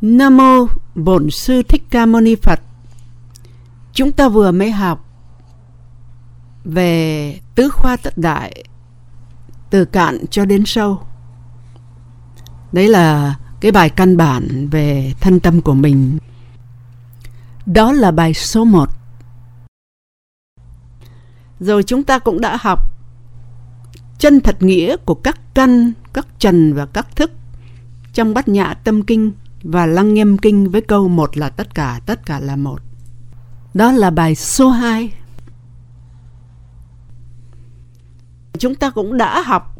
[0.00, 2.60] Nam mô Bổn sư Thích Ca Mâu Ni Phật.
[3.92, 5.04] Chúng ta vừa mới học
[6.64, 8.64] về tứ khoa tất đại
[9.70, 11.02] từ cạn cho đến sâu.
[12.72, 16.18] Đấy là cái bài căn bản về thân tâm của mình.
[17.66, 18.88] Đó là bài số 1.
[21.60, 22.92] Rồi chúng ta cũng đã học
[24.18, 27.30] chân thật nghĩa của các căn, các trần và các thức
[28.12, 29.32] trong bát nhã tâm kinh
[29.68, 32.80] và lăng nghiêm kinh với câu một là tất cả, tất cả là một.
[33.74, 35.12] Đó là bài số 2.
[38.58, 39.76] Chúng ta cũng đã học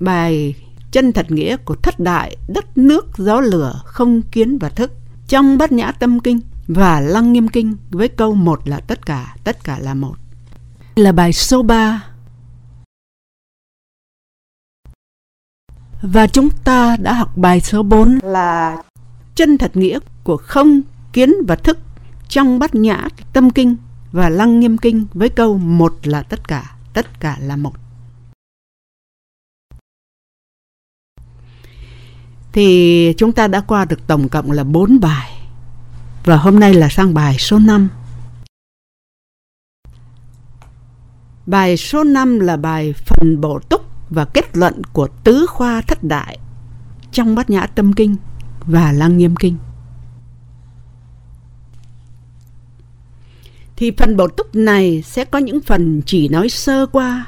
[0.00, 0.54] bài
[0.90, 4.92] chân thật nghĩa của thất đại, đất nước, gió lửa, không kiến và thức
[5.28, 9.36] trong bát nhã tâm kinh và lăng nghiêm kinh với câu một là tất cả,
[9.44, 10.14] tất cả là một.
[10.96, 12.04] Là bài số 3.
[16.02, 18.82] Và chúng ta đã học bài số 4 là
[19.36, 20.80] chân thật nghĩa của không,
[21.12, 21.78] kiến và thức
[22.28, 23.76] trong bát nhã tâm kinh
[24.12, 27.72] và lăng nghiêm kinh với câu một là tất cả, tất cả là một.
[32.52, 35.32] Thì chúng ta đã qua được tổng cộng là 4 bài.
[36.24, 37.88] Và hôm nay là sang bài số 5.
[41.46, 46.04] Bài số 5 là bài phần bổ túc và kết luận của tứ khoa thất
[46.04, 46.38] đại
[47.12, 48.16] trong bát nhã tâm kinh
[48.66, 49.56] và lăng nghiêm kinh.
[53.76, 57.26] Thì phần bổ túc này sẽ có những phần chỉ nói sơ qua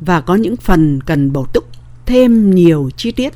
[0.00, 1.64] và có những phần cần bổ túc
[2.06, 3.32] thêm nhiều chi tiết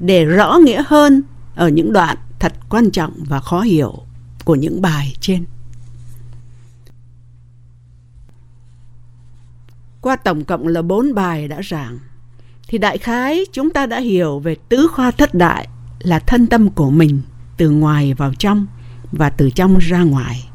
[0.00, 1.22] để rõ nghĩa hơn
[1.54, 3.94] ở những đoạn thật quan trọng và khó hiểu
[4.44, 5.44] của những bài trên.
[10.00, 11.98] Qua tổng cộng là bốn bài đã giảng,
[12.68, 15.68] thì đại khái chúng ta đã hiểu về tứ khoa thất đại
[16.04, 17.22] là thân tâm của mình
[17.56, 18.66] từ ngoài vào trong
[19.12, 20.48] và từ trong ra ngoài.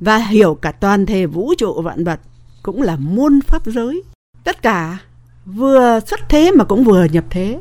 [0.00, 2.20] Và hiểu cả toàn thể vũ trụ vạn vật
[2.62, 4.02] cũng là muôn pháp giới.
[4.44, 4.98] Tất cả
[5.46, 7.60] vừa xuất thế mà cũng vừa nhập thế.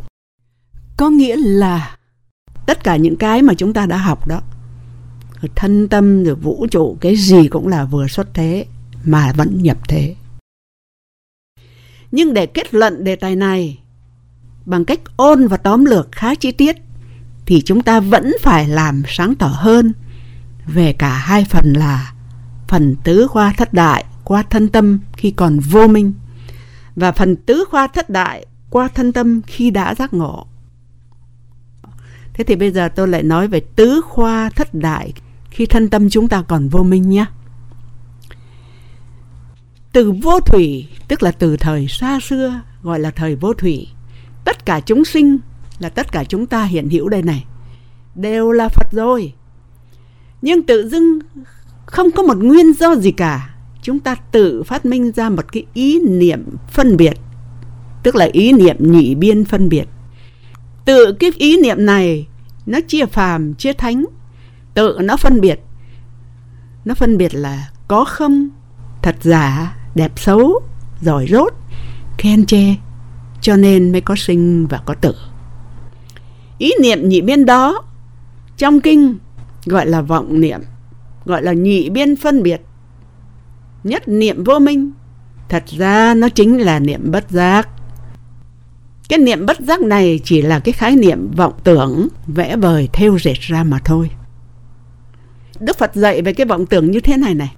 [0.98, 1.98] Có nghĩa là
[2.66, 4.42] tất cả những cái mà chúng ta đã học đó,
[5.56, 8.66] thân tâm rồi vũ trụ, cái gì cũng là vừa xuất thế
[9.04, 10.16] mà vẫn nhập thế.
[12.12, 13.80] Nhưng để kết luận đề tài này
[14.66, 16.76] bằng cách ôn và tóm lược khá chi tiết
[17.46, 19.94] thì chúng ta vẫn phải làm sáng tỏ hơn
[20.66, 22.14] về cả hai phần là
[22.68, 26.14] phần tứ khoa thất đại qua thân tâm khi còn vô minh
[26.96, 30.48] và phần tứ khoa thất đại qua thân tâm khi đã giác ngộ.
[32.34, 35.14] Thế thì bây giờ tôi lại nói về tứ khoa thất đại
[35.50, 37.26] khi thân tâm chúng ta còn vô minh nhé.
[39.92, 43.88] Từ vô thủy, tức là từ thời xa xưa, gọi là thời vô thủy.
[44.46, 45.38] Tất cả chúng sinh
[45.80, 47.46] là tất cả chúng ta hiện hữu đây này,
[48.16, 49.34] đều là Phật rồi.
[50.42, 51.20] Nhưng tự dưng
[51.86, 53.50] không có một nguyên do gì cả.
[53.82, 57.18] Chúng ta tự phát minh ra một cái ý niệm phân biệt
[58.06, 59.88] tức là ý niệm nhị biên phân biệt.
[60.86, 62.28] Tự cái ý niệm này
[62.66, 64.06] nó chia phàm chia thánh.
[64.74, 65.60] Tự nó phân biệt
[66.86, 68.50] nó phân biệt là có không
[69.02, 70.60] thật giả đẹp xấu
[71.02, 71.54] giỏi rốt
[72.18, 72.76] khen chê
[73.46, 75.16] cho nên mới có sinh và có tử.
[76.58, 77.84] Ý niệm nhị biên đó,
[78.58, 79.18] trong kinh
[79.66, 80.60] gọi là vọng niệm,
[81.26, 82.62] gọi là nhị biên phân biệt.
[83.84, 84.92] Nhất niệm vô minh,
[85.50, 87.70] thật ra nó chính là niệm bất giác.
[89.10, 93.18] Cái niệm bất giác này chỉ là cái khái niệm vọng tưởng vẽ vời theo
[93.22, 94.10] dệt ra mà thôi.
[95.60, 97.56] Đức phật dạy về cái vọng tưởng như thế này này.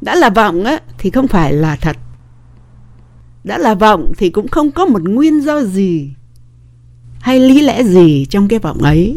[0.00, 1.96] Đã là vọng á, thì không phải là thật
[3.44, 6.10] đã là vọng thì cũng không có một nguyên do gì
[7.20, 9.16] hay lý lẽ gì trong cái vọng ấy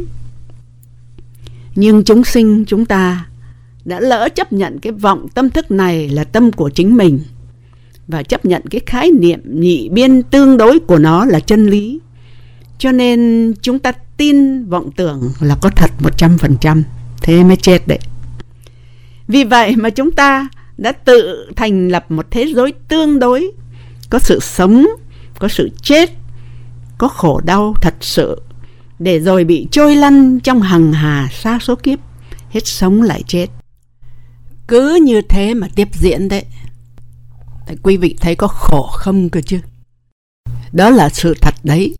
[1.75, 3.28] nhưng chúng sinh chúng ta
[3.85, 7.19] đã lỡ chấp nhận cái vọng tâm thức này là tâm của chính mình
[8.07, 12.00] và chấp nhận cái khái niệm nhị biên tương đối của nó là chân lý.
[12.78, 16.84] Cho nên chúng ta tin vọng tưởng là có thật 100%,
[17.22, 17.99] thế mới chết đấy.
[19.28, 20.47] Vì vậy mà chúng ta
[20.78, 23.52] đã tự thành lập một thế giới tương đối,
[24.13, 24.85] có sự sống,
[25.39, 26.11] có sự chết,
[26.97, 28.41] có khổ đau thật sự,
[28.99, 31.99] để rồi bị trôi lăn trong hằng hà xa số kiếp,
[32.49, 33.47] hết sống lại chết.
[34.67, 36.45] Cứ như thế mà tiếp diễn đấy.
[37.67, 39.59] Tại quý vị thấy có khổ không cơ chứ?
[40.71, 41.95] Đó là sự thật đấy.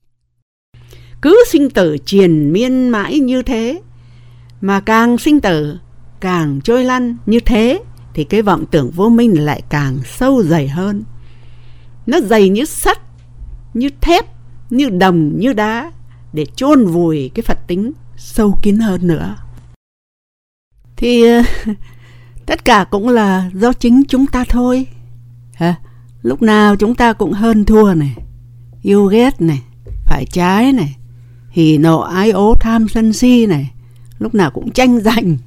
[1.22, 3.82] Cứ sinh tử triền miên mãi như thế
[4.62, 5.78] mà càng sinh tử
[6.20, 7.80] càng trôi lăn như thế
[8.14, 11.04] thì cái vọng tưởng vô minh lại càng sâu dày hơn
[12.06, 13.00] nó dày như sắt
[13.74, 14.26] như thép
[14.70, 15.92] như đồng như đá
[16.34, 19.36] để chôn vùi cái Phật tính sâu kín hơn nữa.
[20.96, 21.42] Thì ờ,
[22.46, 24.88] tất cả cũng là do chính chúng ta thôi.
[25.54, 25.76] Hả?
[26.22, 28.16] Lúc nào chúng ta cũng hơn thua này,
[28.82, 29.62] yêu ghét này,
[30.06, 30.96] phải trái này,
[31.50, 33.72] hỉ nộ ái ố tham sân si này,
[34.20, 35.38] lúc nào cũng tranh giành.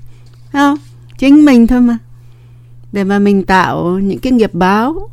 [0.53, 0.77] Không?
[1.19, 1.99] Chính mình thôi mà.
[2.93, 5.11] Để mà mình tạo những cái nghiệp báo.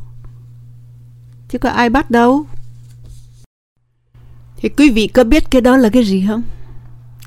[1.54, 2.46] Chứ có ai bắt đâu.
[4.58, 6.44] Thì quý vị có biết cái đó là cái gì không?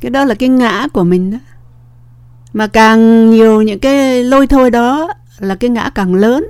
[0.01, 1.39] Cái đó là cái ngã của mình đó.
[2.53, 6.47] Mà càng nhiều những cái lôi thôi đó là cái ngã càng lớn.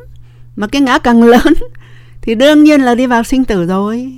[0.56, 1.54] Mà cái ngã càng lớn
[2.22, 4.12] thì đương nhiên là đi vào sinh tử rồi.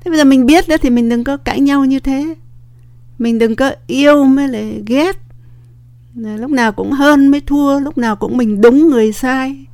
[0.00, 2.34] Thế bây giờ mình biết đó thì mình đừng có cãi nhau như thế.
[3.18, 5.16] Mình đừng có yêu mới lại ghét.
[6.14, 9.66] Lúc nào cũng hơn mới thua, lúc nào cũng mình đúng người sai.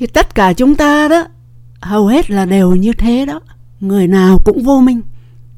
[0.00, 1.26] Thì tất cả chúng ta đó,
[1.80, 3.40] hầu hết là đều như thế đó.
[3.80, 5.00] Người nào cũng vô minh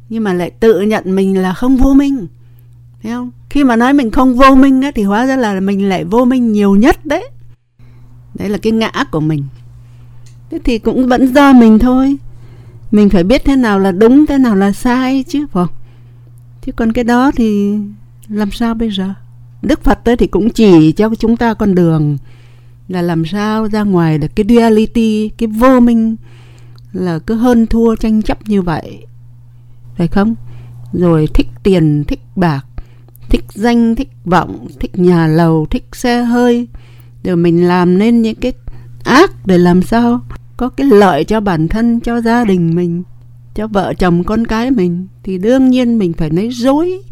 [0.08, 2.26] nhưng mà lại tự nhận mình là không vô minh.
[3.02, 3.30] Thấy không?
[3.50, 6.24] Khi mà nói mình không vô minh á, thì hóa ra là mình lại vô
[6.24, 7.30] minh nhiều nhất đấy.
[8.34, 9.44] Đấy là cái ngã của mình.
[10.50, 12.16] Thế thì cũng vẫn do mình thôi.
[12.90, 15.74] Mình phải biết thế nào là đúng thế nào là sai chứ phải không?
[16.66, 17.76] Chứ còn cái đó thì
[18.28, 19.14] làm sao bây giờ?
[19.62, 22.18] Đức phật tới thì cũng chỉ cho chúng ta con đường
[22.88, 26.16] là làm sao ra ngoài được cái duality, cái vô minh
[26.92, 29.06] là cứ hơn thua tranh chấp như vậy.
[29.96, 30.34] Phải không?
[30.92, 32.66] Rồi thích tiền, thích bạc,
[33.28, 36.68] thích danh, thích vọng, thích nhà lầu, thích xe hơi.
[37.24, 38.52] Rồi mình làm nên những cái
[39.04, 40.20] ác để làm sao
[40.56, 43.02] có cái lợi cho bản thân, cho gia đình mình,
[43.54, 45.06] cho vợ chồng con cái mình.
[45.22, 47.02] Thì đương nhiên mình phải lấy dối,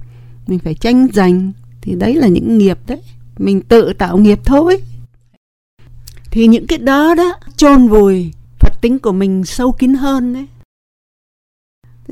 [0.46, 1.52] mình phải tranh giành.
[1.82, 3.00] Thì đấy là những nghiệp đấy.
[3.38, 4.80] Mình tự tạo nghiệp thôi
[6.30, 10.46] thì những cái đó đó chôn vùi Phật tính của mình sâu kín hơn đấy.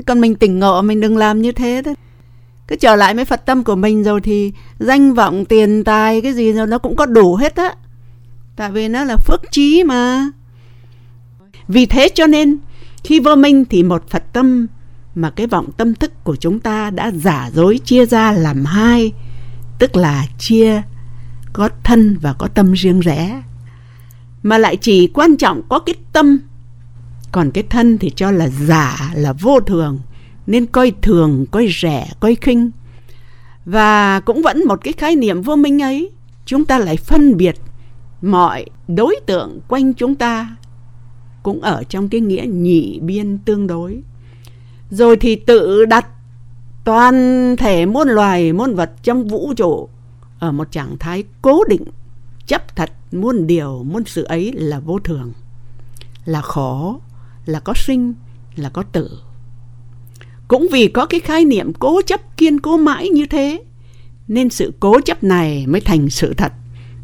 [0.06, 1.94] Còn mình tỉnh ngộ mình đừng làm như thế đấy.
[2.68, 6.32] Cứ trở lại với Phật tâm của mình rồi thì danh vọng, tiền tài cái
[6.32, 7.74] gì rồi nó cũng có đủ hết á.
[8.56, 10.30] Tại vì nó là phước trí mà.
[11.68, 12.58] Vì thế cho nên
[13.04, 14.66] khi vô minh thì một Phật tâm
[15.14, 19.12] mà cái vọng tâm thức của chúng ta đã giả dối chia ra làm hai,
[19.78, 20.82] tức là chia
[21.52, 23.42] có thân và có tâm riêng rẽ
[24.42, 26.38] mà lại chỉ quan trọng có cái tâm.
[27.32, 29.98] Còn cái thân thì cho là giả, là vô thường,
[30.46, 32.70] nên coi thường, coi rẻ, coi khinh.
[33.64, 36.10] Và cũng vẫn một cái khái niệm vô minh ấy,
[36.46, 37.56] chúng ta lại phân biệt
[38.22, 40.56] mọi đối tượng quanh chúng ta
[41.42, 44.02] cũng ở trong cái nghĩa nhị biên tương đối.
[44.90, 46.06] Rồi thì tự đặt
[46.84, 49.88] toàn thể muôn loài muôn vật trong vũ trụ
[50.38, 51.82] ở một trạng thái cố định
[52.48, 55.32] chấp thật muôn điều, muôn sự ấy là vô thường,
[56.24, 57.00] là khổ
[57.46, 58.14] là có sinh,
[58.56, 59.20] là có tử.
[60.48, 63.64] Cũng vì có cái khái niệm cố chấp kiên cố mãi như thế,
[64.28, 66.52] nên sự cố chấp này mới thành sự thật,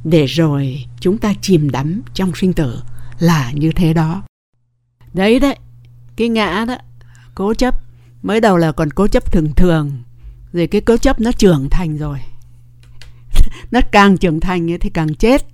[0.05, 2.82] để rồi chúng ta chìm đắm trong sinh tử
[3.19, 4.23] là như thế đó.
[5.14, 5.56] Đấy đấy,
[6.17, 6.76] cái ngã đó,
[7.35, 7.75] cố chấp,
[8.23, 9.93] mới đầu là còn cố chấp thường thường,
[10.52, 12.19] rồi cái cố chấp nó trưởng thành rồi
[13.71, 15.47] nó càng trưởng thành thì càng chết.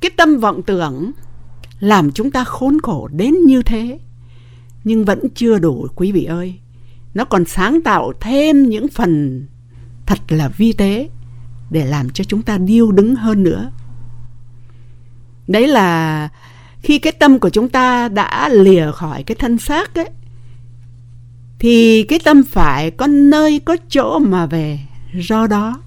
[0.00, 1.12] Cái tâm vọng tưởng
[1.80, 3.98] làm chúng ta khốn khổ đến như thế,
[4.84, 6.54] nhưng vẫn chưa đủ, quý vị ơi.
[7.14, 9.46] Nó còn sáng tạo thêm những phần
[10.06, 11.08] thật là vi tế
[11.70, 13.70] để làm cho chúng ta điêu đứng hơn nữa.
[15.48, 16.28] Đấy là
[16.82, 20.08] khi cái tâm của chúng ta đã lìa khỏi cái thân xác ấy,
[21.58, 24.80] thì cái tâm phải có nơi, có chỗ mà về
[25.14, 25.82] do đó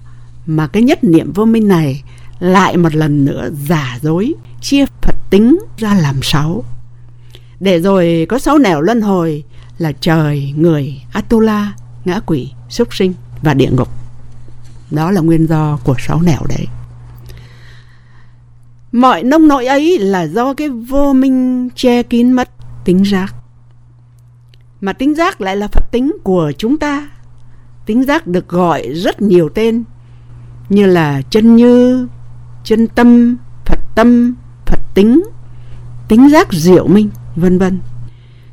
[0.46, 2.02] mà cái nhất niệm vô minh này
[2.38, 6.64] lại một lần nữa giả dối chia Phật tính ra làm sáu
[7.60, 9.44] để rồi có sáu nẻo luân hồi
[9.78, 11.72] là trời, người, Atula,
[12.04, 13.88] ngã quỷ, súc sinh và địa ngục.
[14.90, 16.66] Đó là nguyên do của sáu nẻo đấy.
[18.92, 22.50] Mọi nông nỗi ấy là do cái vô minh che kín mất
[22.84, 23.34] tính giác.
[24.80, 27.10] Mà tính giác lại là Phật tính của chúng ta.
[27.86, 29.84] Tính giác được gọi rất nhiều tên
[30.68, 32.08] như là chân như,
[32.64, 34.34] chân tâm, Phật tâm,
[34.66, 35.22] Phật tính,
[36.08, 37.80] tính giác diệu minh, vân vân.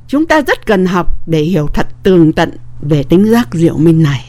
[0.07, 4.03] Chúng ta rất cần học để hiểu thật tường tận về tính giác diệu minh
[4.03, 4.25] này.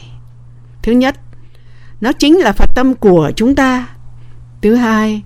[0.81, 1.15] Thứ nhất,
[2.01, 3.87] nó chính là Phật tâm của chúng ta.
[4.61, 5.23] Thứ hai,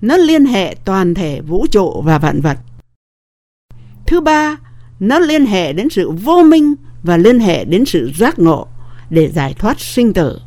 [0.00, 2.58] nó liên hệ toàn thể vũ trụ và vạn vật.
[4.06, 4.56] Thứ ba,
[5.00, 8.66] nó liên hệ đến sự vô minh và liên hệ đến sự giác ngộ
[9.10, 10.38] để giải thoát sinh tử.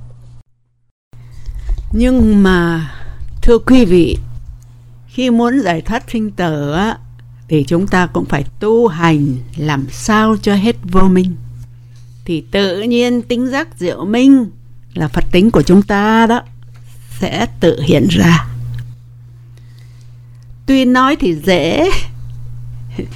[1.94, 2.92] Nhưng mà
[3.42, 4.18] thưa quý vị,
[5.08, 6.98] khi muốn giải thoát sinh tử á,
[7.48, 11.36] thì chúng ta cũng phải tu hành làm sao cho hết vô minh.
[12.26, 14.50] thì tự nhiên tính giác diệu minh
[14.94, 16.42] là Phật tính của chúng ta đó
[17.20, 18.48] sẽ tự hiện ra.
[20.66, 21.90] Tuy nói thì dễ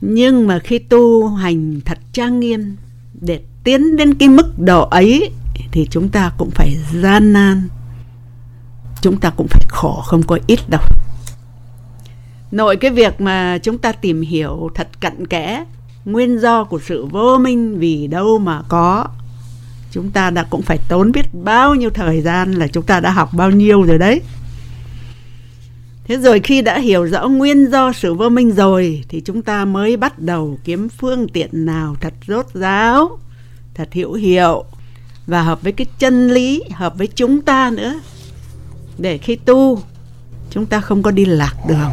[0.00, 2.76] nhưng mà khi tu hành thật trang nghiêm
[3.20, 5.30] để tiến đến cái mức độ ấy
[5.72, 7.68] thì chúng ta cũng phải gian nan.
[9.02, 10.82] Chúng ta cũng phải khổ, không có ít đâu.
[12.50, 15.64] Nội cái việc mà chúng ta tìm hiểu thật cặn kẽ
[16.04, 19.06] nguyên do của sự vô minh vì đâu mà có,
[19.90, 23.10] chúng ta đã cũng phải tốn biết bao nhiêu thời gian là chúng ta đã
[23.10, 24.20] học bao nhiêu rồi đấy.
[26.04, 29.64] Thế rồi khi đã hiểu rõ nguyên do sự vô minh rồi thì chúng ta
[29.64, 33.18] mới bắt đầu kiếm phương tiện nào thật rốt ráo,
[33.74, 34.64] thật hữu hiệu
[35.28, 38.00] và hợp với cái chân lý, hợp với chúng ta nữa.
[38.98, 39.82] Để khi tu,
[40.50, 41.92] chúng ta không có đi lạc đường.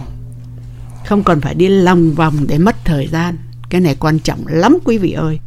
[1.06, 3.38] Không còn phải đi lòng vòng để mất thời gian.
[3.70, 5.40] Cái này quan trọng lắm, quý vị ơi.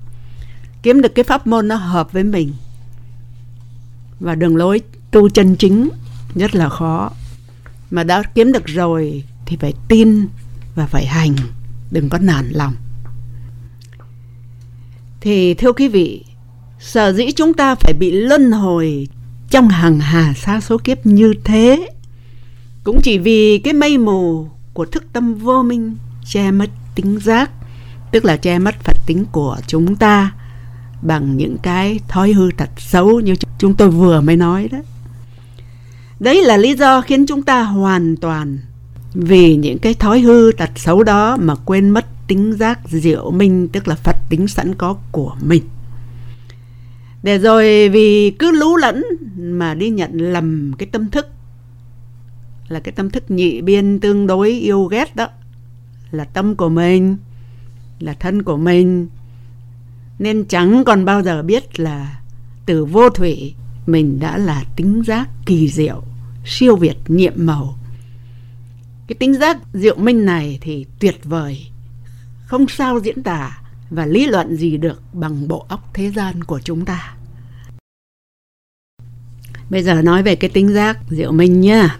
[0.83, 2.52] Kiếm được cái pháp môn nó hợp với mình.
[4.21, 4.80] Và đường lối
[5.11, 5.88] tu chân chính
[6.35, 7.11] rất là khó.
[7.90, 10.28] Mà đã kiếm được rồi thì phải tin
[10.75, 11.37] và phải hành.
[11.90, 12.75] Đừng có nản lòng.
[15.21, 16.25] Thì thưa quý vị
[16.79, 19.09] sở dĩ chúng ta phải bị luân hồi
[19.51, 21.89] trong hàng hà xa số kiếp như thế,
[22.85, 27.51] cũng chỉ vì cái mây mù của thức tâm vô minh che mất tính giác,
[28.13, 30.33] tức là che mất phật tính của chúng ta
[31.03, 34.79] bằng những cái thói hư thật xấu như chúng tôi vừa mới nói đó.
[36.21, 38.59] Đấy là lý do khiến chúng ta hoàn toàn
[39.15, 43.69] vì những cái thói hư tật xấu đó mà quên mất tính giác diệu minh,
[43.69, 45.63] tức là phật tính sẵn có của mình
[47.23, 49.05] để rồi vì cứ lú lẫn
[49.37, 51.29] mà đi nhận lầm cái tâm thức,
[52.69, 55.29] là cái tâm thức nhị biên tương đối yêu ghét đó,
[56.11, 57.17] là tâm của mình,
[58.01, 59.09] là thân của mình.
[60.19, 62.21] Nên chẳng còn bao giờ biết là
[62.67, 63.55] từ vô thủy
[63.87, 66.03] mình đã là tính giác kỳ diệu,
[66.45, 67.79] siêu việt nhiệm màu.
[69.07, 71.67] Cái tính giác diệu minh này thì tuyệt vời,
[72.47, 73.59] không sao diễn tả
[73.90, 77.14] và lý luận gì được bằng bộ óc thế gian của chúng ta.
[79.71, 81.99] Bây giờ nói về cái tính giác diệu minh nhá.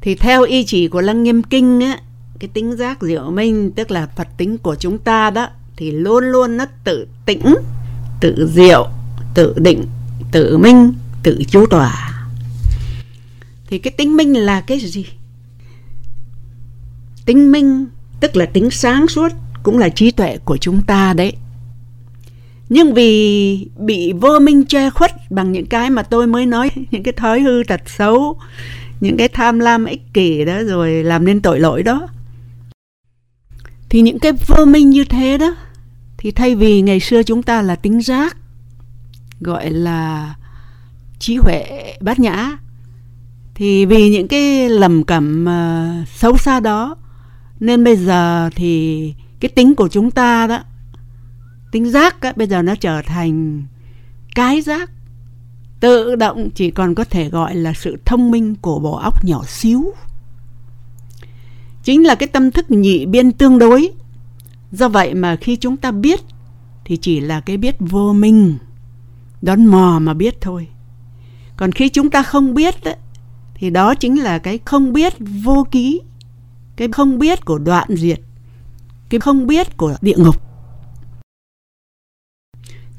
[0.00, 1.98] Thì theo ý chỉ của lăng nghiêm kinh á,
[2.38, 6.24] cái tính giác diệu minh, tức là phật tính của chúng ta đó, thì luôn
[6.24, 7.54] luôn nó tự tĩnh,
[8.20, 8.88] tự diệu,
[9.34, 9.86] tự định,
[10.32, 12.14] tự minh, tự chú tỏa
[13.74, 15.06] thì cái tính minh là cái gì?
[17.26, 17.86] Tính minh,
[18.20, 19.28] tức là tính sáng suốt
[19.64, 21.32] cũng là trí tuệ của chúng ta đấy.
[22.68, 27.02] Nhưng vì bị vô minh che khuất bằng những cái mà tôi mới nói những
[27.02, 28.38] cái thói hư tật xấu
[29.00, 32.08] những cái tham lam ích kỷ đó rồi làm nên tội lỗi đó
[33.88, 35.56] thì những cái vô minh như thế đó
[36.16, 38.36] thì thay vì ngày xưa chúng ta là tính giác
[39.40, 40.34] gọi là
[41.18, 42.58] trí huệ bát nhã
[43.54, 46.96] thì vì những cái lầm cẩm uh, xấu xa đó
[47.60, 50.58] nên bây giờ thì cái tính của chúng ta đó
[51.72, 53.64] tính giác á, bây giờ nó trở thành
[54.34, 54.90] cái giác
[55.80, 59.44] tự động chỉ còn có thể gọi là sự thông minh của bộ óc nhỏ
[59.46, 59.94] xíu.
[61.82, 63.90] Chính là cái tâm thức nhị biên tương đối.
[64.72, 66.20] Do vậy mà khi chúng ta biết
[66.84, 68.58] thì chỉ là cái biết vô minh
[69.42, 70.68] đón mò mà biết thôi.
[71.56, 72.96] Còn khi chúng ta không biết ấy,
[73.54, 76.00] thì đó chính là cái không biết vô ký
[76.76, 78.20] cái không biết của đoạn diệt
[79.08, 80.42] cái không biết của địa ngục.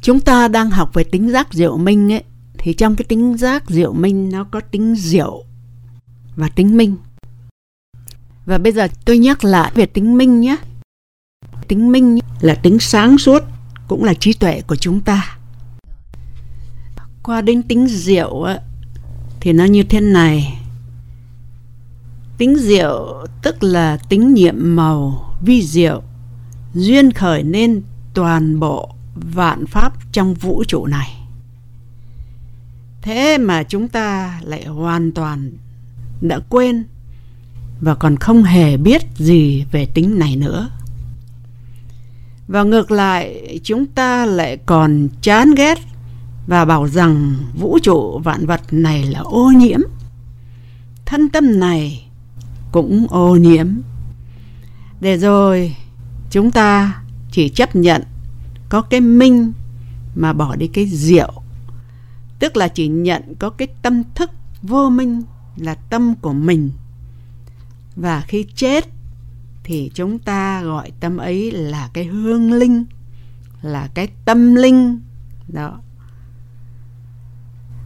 [0.02, 2.24] Chúng ta đang học về tính giác diệu minh ấy
[2.58, 5.44] thì trong cái tính giác diệu minh nó có tính diệu
[6.36, 6.98] và tính minh.
[8.46, 10.58] Và bây giờ tôi nhắc lại về tính minh nhé.
[11.68, 13.44] Tính minh là tính sáng suốt
[13.88, 15.38] cũng là trí tuệ của chúng ta.
[17.24, 18.60] Qua đến tính diệu ấy,
[19.40, 20.62] thì nó như thế này.
[22.38, 26.02] Tính diệu tức là tính nhiệm màu vi diệu,
[26.74, 27.82] duyên khởi nên
[28.14, 31.28] toàn bộ vạn pháp trong vũ trụ này.
[33.02, 35.52] Thế mà chúng ta lại hoàn toàn
[36.22, 36.84] đã quên
[37.82, 40.70] và còn không hề biết gì về tính này nữa.
[42.48, 45.80] Và ngược lại, chúng ta lại còn chán ghét
[46.48, 49.80] và bảo rằng vũ trụ vạn vật này là ô nhiễm.
[51.06, 52.08] Thân tâm này
[52.72, 53.68] cũng ô nhiễm
[55.06, 55.76] để rồi,
[56.30, 58.04] chúng ta chỉ chấp nhận
[58.70, 59.54] có cái minh
[60.16, 61.34] mà bỏ đi cái diệu.
[62.40, 64.32] Tức là chỉ nhận có cái tâm thức
[64.62, 65.22] vô minh
[65.58, 66.72] là tâm của mình.
[67.96, 68.86] Và khi chết
[69.64, 72.86] thì chúng ta gọi tâm ấy là cái hương linh,
[73.62, 75.00] là cái tâm linh.
[75.48, 75.80] Đó.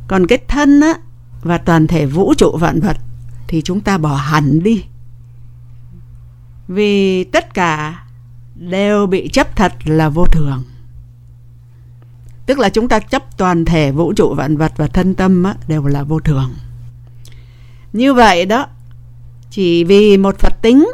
[0.07, 0.93] Còn cái thân á,
[1.41, 2.97] và toàn thể vũ trụ vạn vật
[3.47, 4.83] thì chúng ta bỏ hẳn đi
[6.69, 8.03] vì tất cả
[8.55, 10.63] đều bị chấp thật là vô thường.
[12.45, 15.55] Tức là chúng ta chấp toàn thể vũ trụ vạn vật và thân tâm á,
[15.67, 16.53] đều là vô thường.
[17.93, 18.67] Như vậy đó
[19.49, 20.87] chỉ vì một phật tính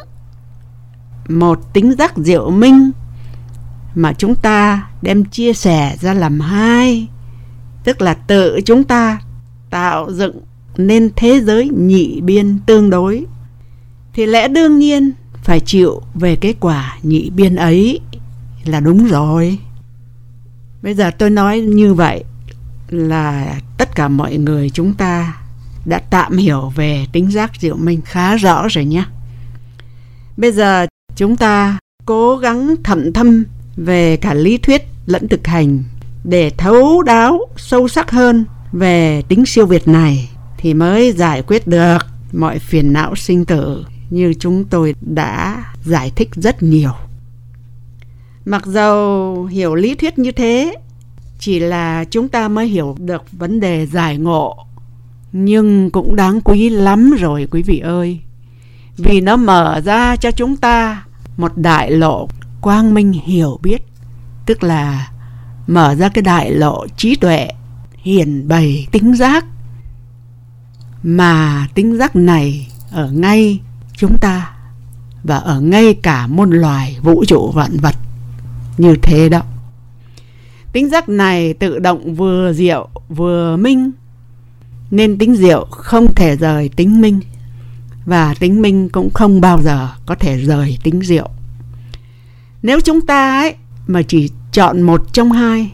[1.29, 2.91] một tính giác diệu minh
[3.96, 7.08] mà chúng ta đem chia sẻ ra làm hai
[7.84, 9.22] tức là tự chúng ta
[9.70, 10.41] tạo dựng
[10.77, 13.25] nên thế giới nhị biên tương đối
[14.13, 15.12] thì lẽ đương nhiên
[15.46, 18.00] phải chịu về cái quả nhị biên ấy
[18.64, 19.60] là đúng rồi.
[20.82, 22.24] Bây giờ tôi nói như vậy
[22.90, 25.38] là tất cả mọi người chúng ta
[25.86, 29.06] đã tạm hiểu về tính giác diệu minh khá rõ rồi nhé.
[30.38, 33.44] Bây giờ chúng ta cố gắng thẩm thâm
[33.78, 35.84] về cả lý thuyết lẫn thực hành
[36.24, 41.68] để thấu đáo sâu sắc hơn về tính siêu việt này thì mới giải quyết
[41.68, 41.98] được
[42.34, 46.91] mọi phiền não sinh tử như chúng tôi đã giải thích rất nhiều.
[48.45, 50.75] Mặc dầu hiểu lý thuyết như thế,
[51.39, 54.57] chỉ là chúng ta mới hiểu được vấn đề giải ngộ.
[55.31, 58.19] Nhưng cũng đáng quý lắm rồi, quý vị ơi.
[58.97, 61.05] Vì nó mở ra cho chúng ta
[61.38, 62.27] một đại lộ
[62.62, 63.81] quang minh hiểu biết,
[64.45, 65.12] tức là
[65.67, 67.47] mở ra cái đại lộ trí tuệ,
[67.97, 69.45] hiển bày tính giác.
[71.03, 73.59] Mà tính giác này ở ngay
[73.98, 74.52] chúng ta
[75.24, 77.96] và ở ngay cả môn loài vũ trụ vạn vật
[78.78, 79.42] như thế đó.
[80.72, 83.92] Tính giác này tự động vừa diệu vừa minh,
[84.92, 87.20] nên tính diệu không thể rời tính minh,
[88.06, 91.30] và tính minh cũng không bao giờ có thể rời tính diệu.
[92.64, 93.56] Nếu chúng ta ấy
[93.88, 95.72] mà chỉ chọn một trong hai,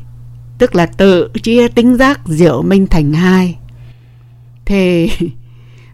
[0.58, 3.58] tức là tự chia tính giác diệu minh thành hai,
[4.66, 5.10] thì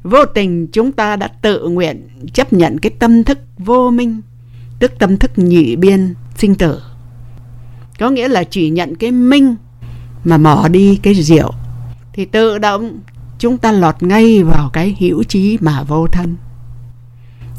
[0.09, 4.21] vô tình chúng ta đã tự nguyện chấp nhận cái tâm thức vô minh,
[4.79, 6.81] tức tâm thức nhị biên sinh tử.
[7.99, 9.55] Có nghĩa là chỉ nhận cái minh
[10.23, 11.51] mà bỏ đi cái diệu,
[12.13, 12.99] thì tự động
[13.39, 16.35] chúng ta lọt ngay vào cái hữu trí mà vô thân.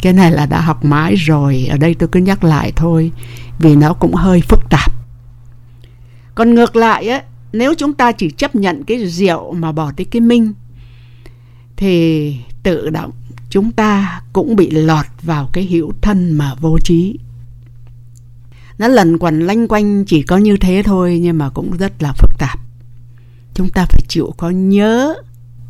[0.02, 3.12] Cái này là đã học mãi rồi, ở đây tôi cứ nhắc lại thôi,
[3.58, 4.92] vì nó cũng hơi phức tạp.
[6.34, 10.04] Còn ngược lại á, nếu chúng ta chỉ chấp nhận cái diệu mà bỏ đi
[10.04, 10.52] cái minh
[11.78, 13.10] thì tự động
[13.50, 17.18] chúng ta cũng bị lọt vào cái hữu thân mà vô trí.
[18.78, 22.12] Nó lần quẩn lanh quanh chỉ có như thế thôi nhưng mà cũng rất là
[22.12, 22.58] phức tạp.
[23.54, 25.14] Chúng ta phải chịu khó nhớ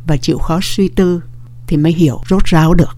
[0.07, 1.21] và chịu khó suy tư
[1.67, 2.97] thì mới hiểu rốt ráo được.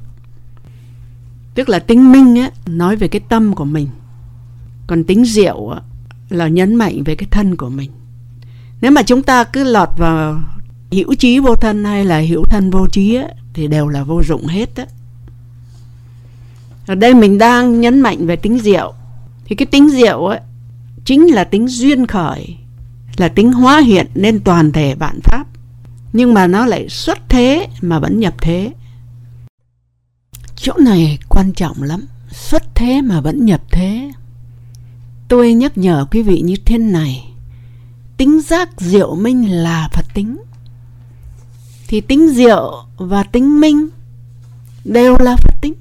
[1.55, 3.87] Tức là tính minh á, nói về cái tâm của mình.
[4.87, 5.81] Còn tính diệu á,
[6.29, 7.91] là nhấn mạnh về cái thân của mình.
[8.81, 10.41] Nếu mà chúng ta cứ lọt vào
[10.91, 14.23] hữu trí vô thân hay là hữu thân vô trí á, thì đều là vô
[14.23, 14.85] dụng hết á.
[16.87, 18.93] ở đây mình đang nhấn mạnh về tính diệu.
[19.45, 20.39] Thì cái tính diệu ấy
[21.05, 22.57] chính là tính duyên khởi
[23.17, 25.45] là tính hóa hiện nên toàn thể vạn pháp.
[26.13, 28.71] Nhưng mà nó lại xuất thế mà vẫn nhập thế.
[30.55, 34.11] Chỗ này quan trọng lắm xuất thế mà vẫn nhập thế.
[35.27, 37.33] Tôi nhắc nhở quý vị như thế này
[38.17, 40.37] tính giác diệu minh là phật tính
[41.91, 43.87] thì tính diệu và tính minh
[44.85, 45.73] đều là phật tính.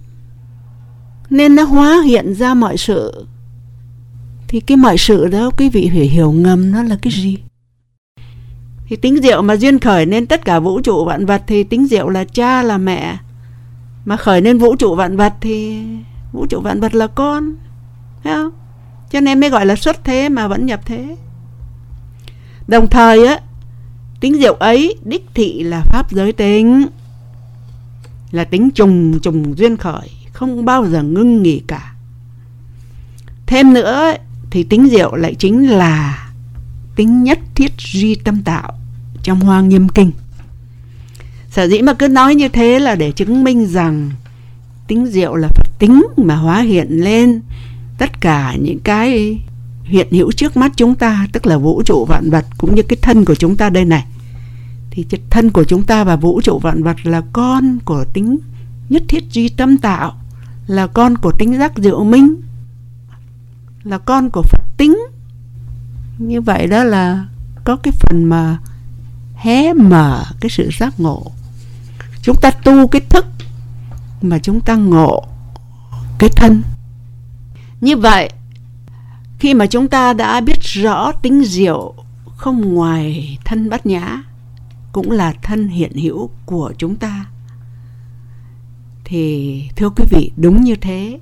[1.30, 3.26] Nên nó hóa hiện ra mọi sự.
[4.48, 7.38] Thì cái mọi sự đó, quý vị phải hiểu ngầm nó là cái gì.
[8.86, 11.86] Thì tính diệu mà duyên khởi nên tất cả vũ trụ vạn vật thì tính
[11.86, 13.16] diệu là cha, là mẹ.
[14.04, 15.82] Mà khởi nên vũ trụ vạn vật thì
[16.32, 17.54] vũ trụ vạn vật là con.
[18.24, 18.52] Thấy không?
[19.10, 21.16] Cho nên mới gọi là xuất thế mà vẫn nhập thế.
[22.68, 23.40] Đồng thời á
[24.20, 26.86] tính diệu ấy, đích thị là pháp giới tính,
[28.30, 31.94] là tính trùng trùng duyên khởi, không bao giờ ngưng nghỉ cả.
[33.46, 34.12] Thêm nữa,
[34.50, 36.28] thì tính diệu lại chính là
[36.96, 38.72] tính nhất thiết duy tâm tạo
[39.22, 40.12] trong hoang nghiêm kinh.
[41.50, 44.10] Sở dĩ mà cứ nói như thế là để chứng minh rằng
[44.86, 47.40] tính diệu là phật tính mà hóa hiện lên
[47.98, 49.38] tất cả những cái
[49.84, 52.96] hiện hữu trước mắt chúng ta, tức là vũ trụ vạn vật cũng như cái
[53.02, 54.04] thân của chúng ta đây này
[54.90, 58.38] thì thân của chúng ta và vũ trụ vạn vật là con của tính
[58.88, 60.20] nhất thiết duy tâm tạo,
[60.66, 62.34] là con của tính giác diệu minh,
[63.82, 64.98] là con của phật tính.
[66.18, 67.26] Như vậy đó là
[67.64, 68.58] có cái phần mà
[69.34, 71.30] hé mở cái sự giác ngộ.
[72.22, 73.26] Chúng ta tu cái thức
[74.22, 75.24] mà chúng ta ngộ
[76.18, 76.62] cái thân.
[77.80, 78.30] Như vậy,
[79.38, 81.94] khi mà chúng ta đã biết rõ tính diệu
[82.36, 84.22] không ngoài thân bát nhã
[84.92, 87.26] cũng là thân hiện hữu của chúng ta.
[89.04, 91.20] Thì thưa quý vị, đúng như thế.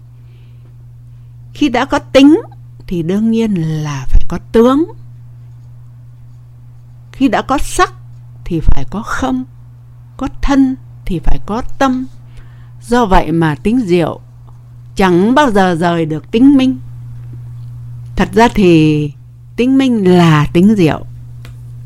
[1.53, 2.41] Khi đã có tính
[2.87, 4.85] thì đương nhiên là phải có tướng.
[7.13, 7.93] Khi đã có sắc
[8.45, 9.45] thì phải có không,
[10.17, 12.07] có thân thì phải có tâm.
[12.83, 14.21] Do vậy mà tính diệu
[14.95, 16.79] chẳng bao giờ rời được tính minh.
[18.17, 19.13] Thật ra thì
[19.57, 21.05] tính minh là tính diệu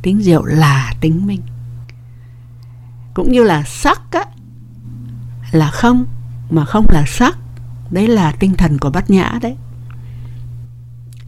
[0.02, 1.40] tính diệu là tính minh
[3.14, 4.24] cũng như là sắc á,
[5.50, 6.04] là không,
[6.50, 7.38] mà không là sắc
[7.90, 9.56] đấy là tinh thần của bát nhã đấy.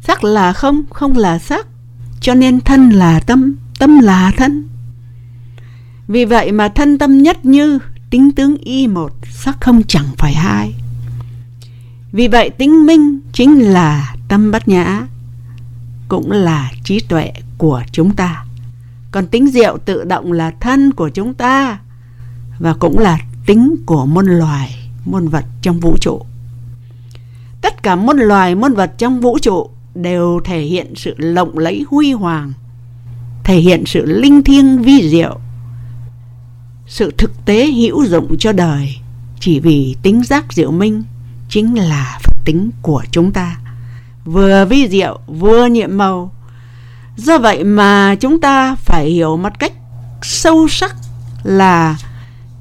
[0.01, 1.67] Sắc là không không là sắc
[2.21, 4.69] cho nên thân là tâm tâm là thân.
[6.09, 7.79] Vì vậy mà thân tâm nhất như
[8.11, 10.75] tính tướng y một sắc không chẳng phải hai.
[12.13, 15.07] Vì vậy tính minh chính là tâm bát nhã,
[16.09, 18.44] cũng là trí tuệ của chúng ta
[19.15, 21.79] còn tính diệu tự động là thân của chúng ta
[22.59, 26.21] và cũng là tính của muôn loài muôn vật trong vũ trụ.
[27.61, 31.85] Tất cả muôn loài muôn vật trong vũ trụ đều thể hiện sự lộng lẫy
[31.91, 32.53] huy hoàng,
[33.45, 35.41] thể hiện sự linh thiêng vi diệu,
[36.87, 38.97] sự thực tế hữu dụng cho đời.
[39.41, 41.03] Chỉ vì tính giác diệu minh
[41.49, 43.59] chính là phật tính của chúng ta.
[44.25, 46.34] Vừa vi diệu, vừa nhiệm màu
[47.17, 49.73] do vậy mà chúng ta phải hiểu một cách
[50.23, 50.97] sâu sắc
[51.43, 51.99] là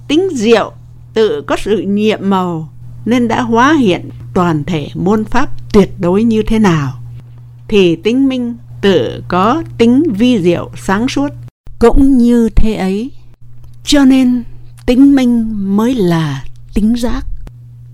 [0.08, 0.74] tính diệu
[1.14, 2.70] tự có sự nhiệm màu
[3.06, 6.94] nên đã hóa hiện toàn thể môn pháp tuyệt đối như thế nào.
[7.68, 11.30] Thì tính minh tự có tính vi diệu sáng suốt
[11.80, 13.12] cũng như thế ấy.
[13.84, 14.44] Cho nên
[14.86, 15.46] tính minh
[15.78, 17.26] mới là tính giác.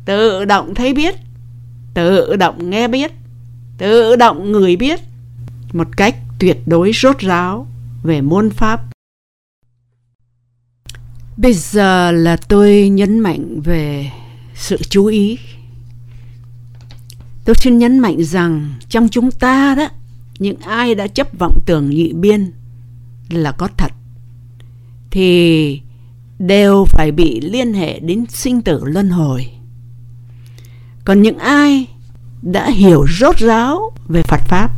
[0.05, 1.15] Tự động thấy biết,
[1.93, 3.11] tự động nghe biết,
[3.77, 4.99] tự động người biết
[5.73, 7.67] một cách tuyệt đối rốt ráo
[8.03, 8.81] về môn pháp.
[11.37, 14.11] Bây giờ là tôi nhấn mạnh về
[14.55, 15.37] sự chú ý.
[17.45, 19.87] Tôi xin nhấn mạnh rằng trong chúng ta đó,
[20.39, 22.51] những ai đã chấp vọng tưởng nhị biên
[23.29, 23.91] là có thật,
[25.11, 25.81] thì
[26.39, 29.49] đều phải bị liên hệ đến sinh tử luân hồi.
[31.05, 31.87] Còn những ai
[32.41, 34.71] đã hiểu rốt ráo về Phật pháp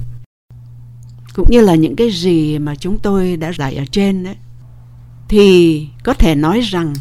[1.36, 4.36] cũng như là những cái gì mà chúng tôi đã giải ở trên đấy,
[5.28, 6.94] thì có thể nói rằng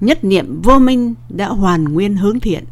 [0.00, 2.64] nhất niệm vô minh đã hoàn nguyên hướng thiện,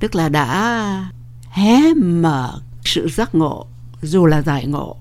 [0.00, 1.10] tức là đã
[1.50, 3.66] hé mở sự giác ngộ,
[4.02, 4.96] dù là giải ngộ,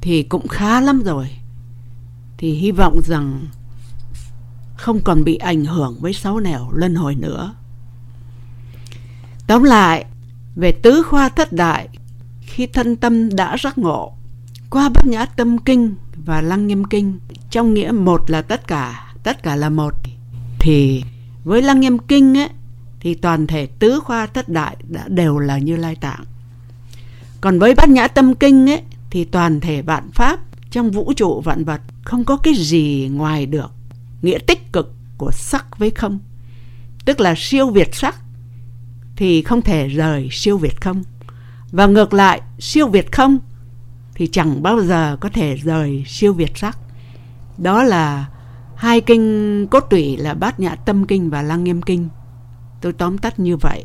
[0.00, 1.30] thì cũng khá lắm rồi.
[2.38, 3.46] Thì hy vọng rằng
[4.76, 7.54] không còn bị ảnh hưởng với sáu nẻo luân hồi nữa.
[9.46, 10.04] Tóm lại,
[10.56, 11.88] về tứ khoa thất đại
[12.56, 14.12] khi thân tâm đã giác ngộ.
[14.70, 17.18] Qua bát nhã tâm kinh và lăng nghiêm kinh,
[17.50, 19.94] trong nghĩa một là tất cả tất cả là một,
[20.58, 21.02] thì
[21.44, 22.48] với lăng nghiêm kinh ấy,
[23.00, 26.24] thì toàn thể tứ khoa thất đại đã đều là như lai tạng.
[27.40, 30.40] Còn với bát nhã tâm kinh ấy, thì toàn thể vạn pháp
[30.70, 33.70] trong vũ trụ vạn vật không có cái gì ngoài được
[34.22, 36.18] nghĩa tích cực của sắc với không.
[37.04, 38.16] Tức là siêu việt sắc
[39.16, 41.02] thì không thể rời siêu việt không
[41.76, 43.38] và ngược lại, siêu việt không?
[44.14, 46.78] Thì chẳng bao giờ có thể rời siêu việt sắc
[47.58, 48.26] đó là
[48.76, 52.08] hai kinh cốt tủy là bát nhã tâm kinh và lăng nghiêm kinh.
[52.80, 53.84] Tôi tóm tắt như vậy.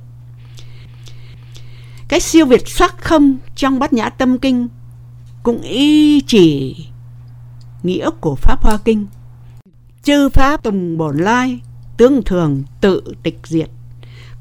[2.08, 4.68] Cái siêu việt sắc không trong bát nhã tâm kinh
[5.44, 6.76] cũng y chỉ
[7.84, 9.08] nghĩa của pháp hoa kinh.
[10.04, 11.60] Chư pháp tùng bổn lai,
[11.98, 13.70] tương thường tự tịch diệt.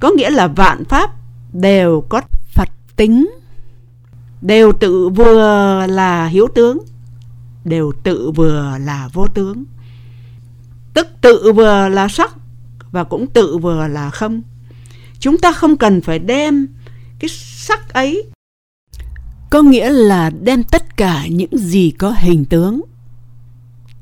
[0.01, 1.11] Có nghĩa là vạn pháp
[1.53, 2.21] đều có
[2.55, 3.40] phật tính
[4.43, 6.79] đều tự vừa là hiếu tướng,
[7.65, 9.65] đều tự vừa là vô tướng.
[10.95, 12.35] Tức tự vừa là sắc
[12.93, 14.43] và cũng tự vừa là không.
[15.19, 16.67] Chúng ta không cần phải đem
[17.19, 18.25] cái sắc ấy,
[19.51, 22.81] có nghĩa là đem tất cả những gì có hình tướng.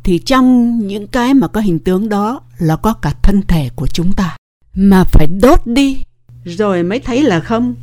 [0.03, 3.87] Thì trong những cái mà có hình tướng đó là có cả thân thể của
[3.87, 4.37] chúng ta.
[4.74, 6.03] Mà phải đốt đi,
[6.44, 7.74] rồi mới thấy là không.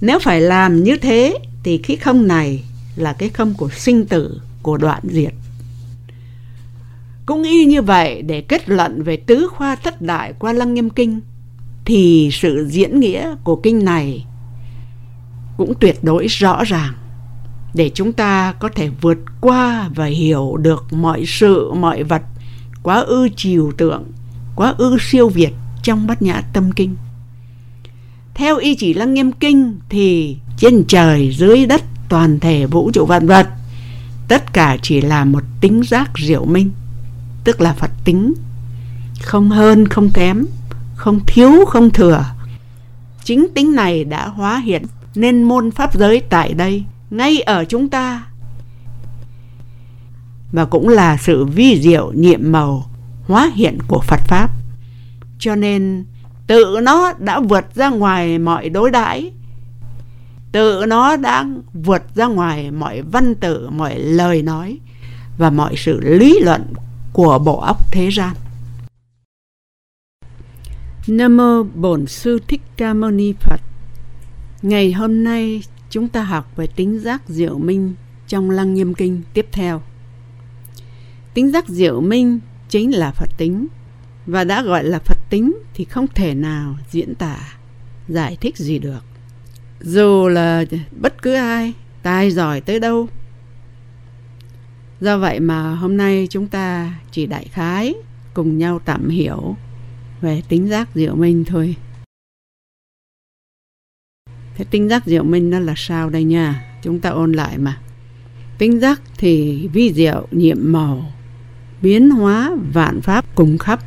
[0.00, 2.64] Nếu phải làm như thế thì cái không này
[2.96, 5.34] là cái không của sinh tử, của đoạn diệt.
[7.26, 10.90] Cũng y như vậy, để kết luận về tứ khoa thất đại qua lăng nghiêm
[10.90, 11.20] kinh,
[11.84, 14.26] thì sự diễn nghĩa của kinh này
[15.56, 16.92] cũng tuyệt đối rõ ràng.
[17.74, 22.22] Để chúng ta có thể vượt qua và hiểu được mọi sự, mọi vật,
[22.82, 24.04] quá ư chiều tượng,
[24.56, 26.96] quá ư siêu việt trong bát nhã tâm kinh.
[28.34, 33.06] Theo y chỉ lăng nghiêm kinh thì trên trời, dưới đất, toàn thể vũ trụ
[33.06, 33.48] vạn vật.
[34.28, 36.70] Tất cả chỉ là một tính giác diệu minh,
[37.44, 38.34] tức là phật tính.
[39.22, 40.46] Không hơn, không kém,
[40.96, 42.24] không thiếu, không thừa.
[43.24, 44.82] Chính tính này đã hóa hiện
[45.14, 48.24] nên môn pháp giới tại đây, ngay ở chúng ta.
[50.52, 52.90] Và cũng là sự vi diệu nhiệm màu
[53.26, 54.50] hóa hiện của Phật pháp.
[55.38, 56.04] Cho nên,
[56.46, 59.32] tự nó đã vượt ra ngoài mọi đối đãi
[60.54, 61.46] tự nó đã
[61.84, 64.78] vượt ra ngoài mọi văn tự mọi lời nói
[65.38, 66.72] và mọi sự lý luận
[67.12, 68.34] của bộ óc thế gian
[71.06, 73.60] Nam mô Bổn Sư Thích Ca Mâu Ni Phật.
[74.62, 77.94] Ngày hôm nay chúng ta học về tính giác diệu minh
[78.28, 79.82] trong Lăng Nghiêm Kinh tiếp theo.
[81.34, 83.66] Tính giác diệu minh chính là Phật tính
[84.26, 87.38] và đã gọi là Phật tính thì không thể nào diễn tả,
[88.08, 89.13] giải thích gì được.
[89.86, 90.64] Dù là
[91.00, 93.08] bất cứ ai, tài giỏi tới đâu.
[95.00, 97.94] Do vậy mà hôm nay chúng ta chỉ đại khái
[98.34, 99.56] cùng nhau tạm hiểu
[100.20, 101.76] về tính giác diệu minh thôi.
[104.54, 106.64] Thế tính giác diệu minh nó là sao đây nha?
[106.82, 107.80] Chúng ta ôn lại mà.
[108.58, 111.12] Tính giác thì vi diệu nhiệm màu,
[111.82, 113.80] biến hóa vạn pháp cùng khắp.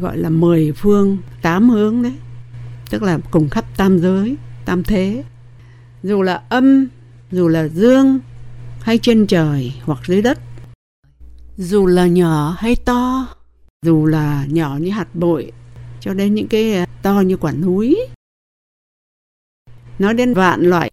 [0.00, 2.14] Gọi là mười phương tám hướng đấy.
[2.90, 5.24] Tức là cùng khắp tam giới, tam thế.
[6.02, 6.88] Dù là âm,
[7.30, 8.20] dù là dương,
[8.80, 10.38] hay trên trời hoặc dưới đất.
[11.56, 13.26] Dù là nhỏ hay to,
[13.86, 15.52] dù là nhỏ như hạt bụi
[16.00, 17.96] cho đến những cái à, to như quả núi
[19.98, 20.90] nói đến vạn loại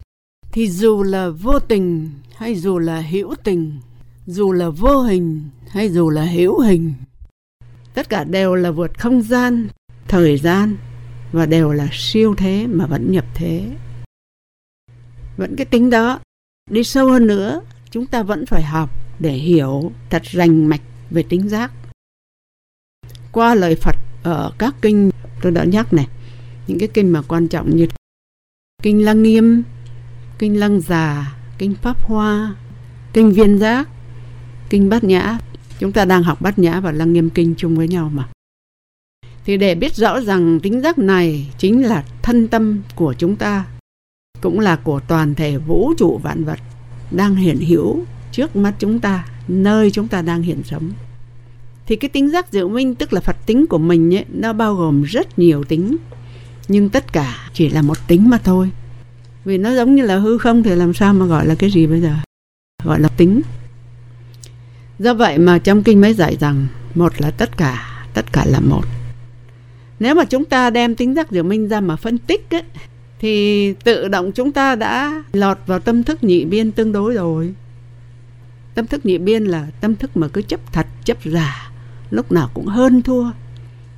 [0.52, 3.80] thì dù là vô tình hay dù là hữu tình
[4.26, 6.94] dù là vô hình hay dù là hữu hình
[7.94, 9.68] tất cả đều là vượt không gian
[10.08, 10.78] thời gian
[11.34, 13.72] và đều là siêu thế mà vẫn nhập thế.
[15.38, 16.20] Vẫn cái tính đó.
[16.70, 21.24] Đi sâu hơn nữa, chúng ta vẫn phải học để hiểu thật rành mạch về
[21.30, 21.72] tính giác.
[23.32, 25.10] Qua lời Phật ở các kinh,
[25.42, 26.08] tôi đã nhắc này,
[26.68, 27.88] những cái kinh mà quan trọng như
[28.84, 29.64] kinh lăng nghiêm,
[30.40, 32.56] kinh lăng già, kinh pháp hoa,
[33.14, 33.90] kinh viên giác,
[34.70, 35.38] kinh bát nhã.
[35.80, 38.30] Chúng ta đang học bát nhã và lăng nghiêm kinh chung với nhau mà
[39.46, 43.66] thì để biết rõ rằng tính giác này chính là thân tâm của chúng ta
[44.42, 46.60] cũng là của toàn thể vũ trụ vạn vật
[47.12, 50.92] đang hiện hữu trước mắt chúng ta nơi chúng ta đang hiện sống.
[51.88, 54.76] Thì cái tính giác diệu minh tức là phật tính của mình ấy, nó bao
[54.76, 55.98] gồm rất nhiều tính
[56.68, 58.72] nhưng tất cả chỉ là một tính mà thôi.
[59.46, 61.88] Vì nó giống như là hư không thì làm sao mà gọi là cái gì
[61.88, 62.16] bây giờ?
[62.84, 63.42] Gọi là tính.
[65.00, 68.60] Do vậy mà trong kinh mới dạy rằng một là tất cả tất cả là
[68.60, 68.84] một
[70.00, 72.64] nếu mà chúng ta đem tính giác diệu minh ra mà phân tích ấy,
[73.20, 77.54] thì tự động chúng ta đã lọt vào tâm thức nhị biên tương đối rồi.
[78.76, 81.72] Tâm thức nhị biên là tâm thức mà cứ chấp thật chấp giả
[82.10, 83.26] lúc nào cũng hơn thua.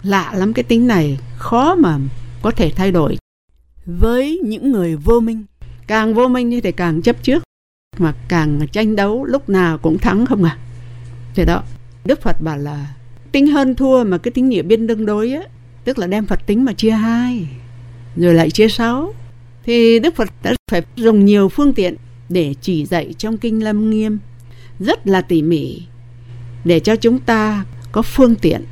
[0.03, 1.97] Lạ lắm cái tính này khó mà
[2.41, 3.17] có thể thay đổi.
[3.86, 5.43] Với những người vô minh.
[5.88, 7.43] Càng vô minh như thì càng chấp trước
[7.97, 10.58] mà càng tranh đấu lúc nào cũng thắng không à.
[11.36, 11.63] Thế đó
[12.05, 12.93] đức phật bảo là
[13.31, 15.41] tính hơn thua mà cái tính nghĩa biên tương đối á
[15.86, 17.48] tức là đem phật tính mà chia hai
[18.15, 19.13] rồi lại chia sáu
[19.63, 21.95] thì đức phật đã phải dùng nhiều phương tiện
[22.30, 24.17] để chỉ dạy trong kinh lâm nghiêm
[24.80, 25.82] rất là tỉ mỉ
[26.65, 28.65] để cho chúng ta có phương tiện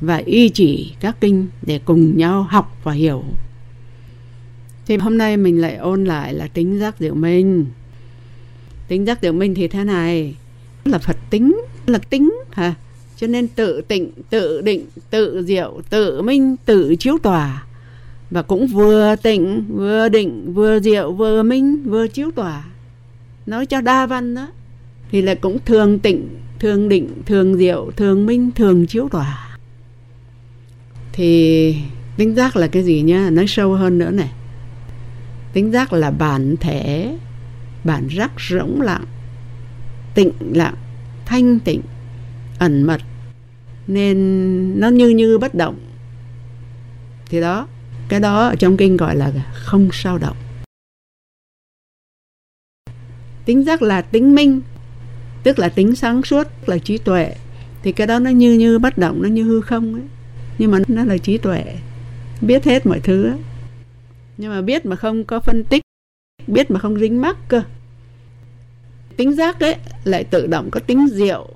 [0.00, 3.24] và y chỉ các kinh để cùng nhau học và hiểu.
[4.86, 7.66] Thì hôm nay mình lại ôn lại là tính giác diệu minh.
[8.88, 10.34] Tính giác diệu minh thì thế này,
[10.84, 12.74] là Phật tính, là tính hả?
[13.24, 17.66] Cho nên tự tịnh, tự định, tự diệu, tự minh, tự chiếu tòa.
[18.30, 22.64] Và cũng vừa tịnh, vừa định, vừa diệu, vừa minh, vừa chiếu tòa.
[23.46, 24.48] Nói cho đa văn đó.
[25.10, 29.58] Thì là cũng thường tịnh, thường định, thường diệu, thường minh, thường chiếu tỏa.
[31.12, 31.76] Thì
[32.16, 33.30] tính giác là cái gì nhá?
[33.30, 34.30] Nói sâu hơn nữa này.
[35.52, 37.16] Tính giác là bản thể,
[37.84, 39.04] bản giác rỗng lặng,
[40.14, 40.74] tịnh lặng,
[41.26, 41.80] thanh tịnh,
[42.58, 43.00] ẩn mật.
[43.86, 45.78] Nên nó như như bất động.
[47.26, 47.68] Thì đó,
[48.08, 50.36] cái đó ở trong kinh gọi là không sao động.
[53.44, 54.60] Tính giác là tính minh,
[55.44, 57.34] tức là tính sáng suốt là trí tuệ
[57.82, 60.02] thì cái đó nó như như bất động nó như hư không ấy
[60.58, 61.64] nhưng mà nó là trí tuệ
[62.40, 63.38] biết hết mọi thứ ấy.
[64.36, 65.82] nhưng mà biết mà không có phân tích
[66.46, 67.62] biết mà không dính mắc cơ
[69.16, 71.48] tính giác ấy lại tự động có tính diệu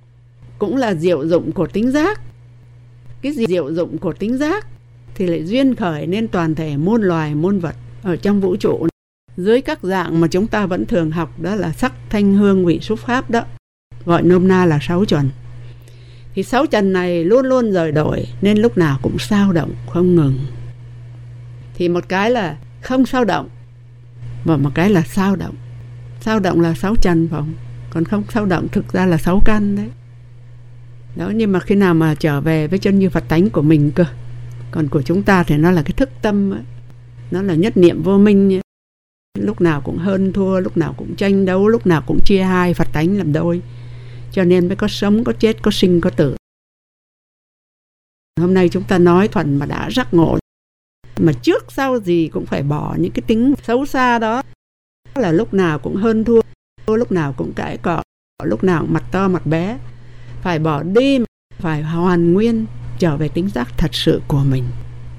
[0.59, 2.21] cũng là diệu dụng của tính giác.
[3.23, 4.67] Cái diệu dụng của tính giác
[5.15, 8.87] thì lại duyên khởi nên toàn thể muôn loài muôn vật ở trong vũ trụ.
[9.37, 12.81] Dưới các dạng mà chúng ta vẫn thường học đó là sắc, thanh, hương, vị,
[12.81, 13.45] xúc, pháp đó.
[14.05, 15.31] Gọi nôm na là sáu trần.
[16.35, 20.15] Thì sáu trần này luôn luôn rời đổi nên lúc nào cũng sao động, không
[20.15, 20.39] ngừng.
[21.75, 23.49] Thì một cái là không sao động
[24.45, 25.55] và một cái là sao động.
[26.21, 27.55] Sao động là sáu trần phải không?
[27.91, 29.89] Còn không sao động thực ra là sáu căn đấy
[31.19, 33.93] đó, nhưng mà khi nào mà trở về với chân như phật tánh của mình
[33.95, 34.05] cơ,
[34.71, 36.63] còn của chúng ta thì nó là cái thức tâm ấy.
[37.31, 38.63] nó là nhất niệm vô minh ấy.
[39.39, 42.75] lúc nào cũng hơn thua, lúc nào cũng tranh đấu, lúc nào cũng chia hai,
[42.75, 43.63] phật tánh làm đôi
[44.33, 46.37] cho nên mới có sống, có chết, có sinh, có tử
[48.41, 50.39] hôm nay chúng ta nói thuần mà đã rắc ngộ
[51.19, 54.43] mà trước sau gì cũng phải bỏ những cái tính xấu xa đó
[55.15, 56.41] là lúc nào cũng hơn thua,
[56.87, 58.03] lúc nào cũng cãi cọ,
[58.45, 59.79] lúc nào mặt to, mặt bé
[60.43, 61.19] phải bỏ đi,
[61.59, 62.67] phải hoàn nguyên,
[62.99, 64.65] trở về tính giác thật sự của mình.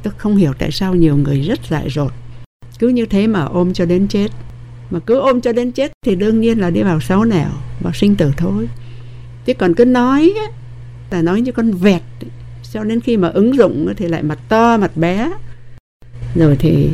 [0.03, 2.11] Tức không hiểu tại sao nhiều người rất dại dột.
[2.79, 4.31] Cứ như thế mà ôm cho đến chết.
[4.91, 7.49] Mà cứ ôm cho đến chết thì đương nhiên là đi vào sáu nẻo,
[7.81, 8.69] vào sinh tử thôi.
[9.45, 10.33] Chứ còn cứ nói
[11.11, 12.01] là nói như con vẹt
[12.71, 15.31] cho đến khi mà ứng dụng thì lại mặt to, mặt bé.
[16.35, 16.89] Rồi thì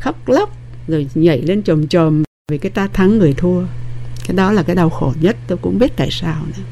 [0.00, 0.56] khóc lóc,
[0.88, 3.62] rồi nhảy lên chồm chồm vì cái ta thắng người thua.
[4.26, 6.62] Cái đó là cái đau khổ nhất, tôi cũng biết tại sao nữa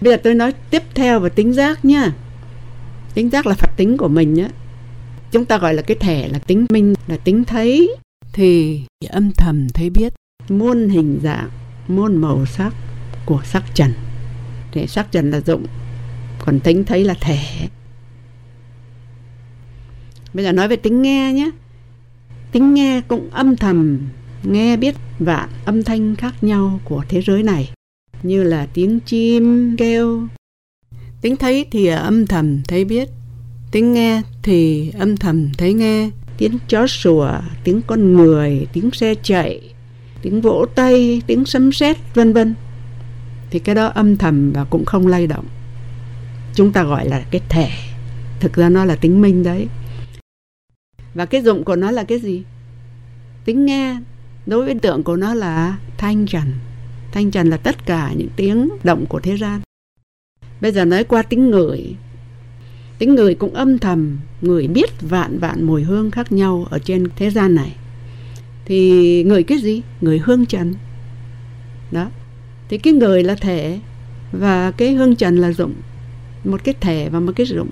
[0.00, 2.12] bây giờ tôi nói tiếp theo về tính giác nhá.
[3.14, 4.48] Tính giác là phật tính của mình nhá
[5.32, 7.96] chúng ta gọi là cái thẻ là tính minh là tính thấy.
[8.32, 10.12] Thì âm thầm thấy biết.
[10.48, 11.48] Muôn hình dạng
[11.88, 12.74] muôn màu sắc
[13.26, 13.92] của sắc trần.
[14.72, 15.66] Thì sắc trần là dụng
[16.38, 17.68] còn tính thấy là thể
[20.34, 21.50] bây giờ nói về tính nghe nhé
[22.52, 24.00] tính nghe cũng âm thầm
[24.42, 27.70] nghe biết vạn âm thanh khác nhau của thế giới này
[28.26, 30.22] như là tiếng chim kêu.
[31.20, 33.08] Tính thấy thì âm thầm thấy biết,
[33.72, 36.10] tiếng nghe thì âm thầm thấy nghe.
[36.38, 37.32] Tiếng chó sủa,
[37.64, 39.60] tiếng con người, tiếng xe chạy,
[40.22, 42.54] tiếng vỗ tay, tiếng sấm sét, vân vân.
[43.50, 45.46] Thì cái đó âm thầm và cũng không lay động.
[46.54, 47.70] Chúng ta gọi là cái thể.
[48.40, 49.66] Thực ra nó là tính minh đấy.
[51.14, 52.42] Và cái dụng của nó là cái gì?
[53.44, 53.96] Tính nghe.
[54.46, 56.52] Đối với tượng của nó là thanh trần
[57.16, 59.60] thanh trần là tất cả những tiếng động của thế gian.
[60.60, 61.94] Bây giờ nói qua tính ngửi
[62.98, 67.08] tính người cũng âm thầm, người biết vạn vạn mùi hương khác nhau ở trên
[67.16, 67.76] thế gian này.
[68.64, 69.82] Thì người cái gì?
[70.00, 70.74] Người hương trần.
[71.90, 72.10] Đó.
[72.68, 73.80] Thì cái người là thể
[74.32, 75.74] và cái hương trần là dụng.
[76.44, 77.68] Một cái thể và một cái dụng.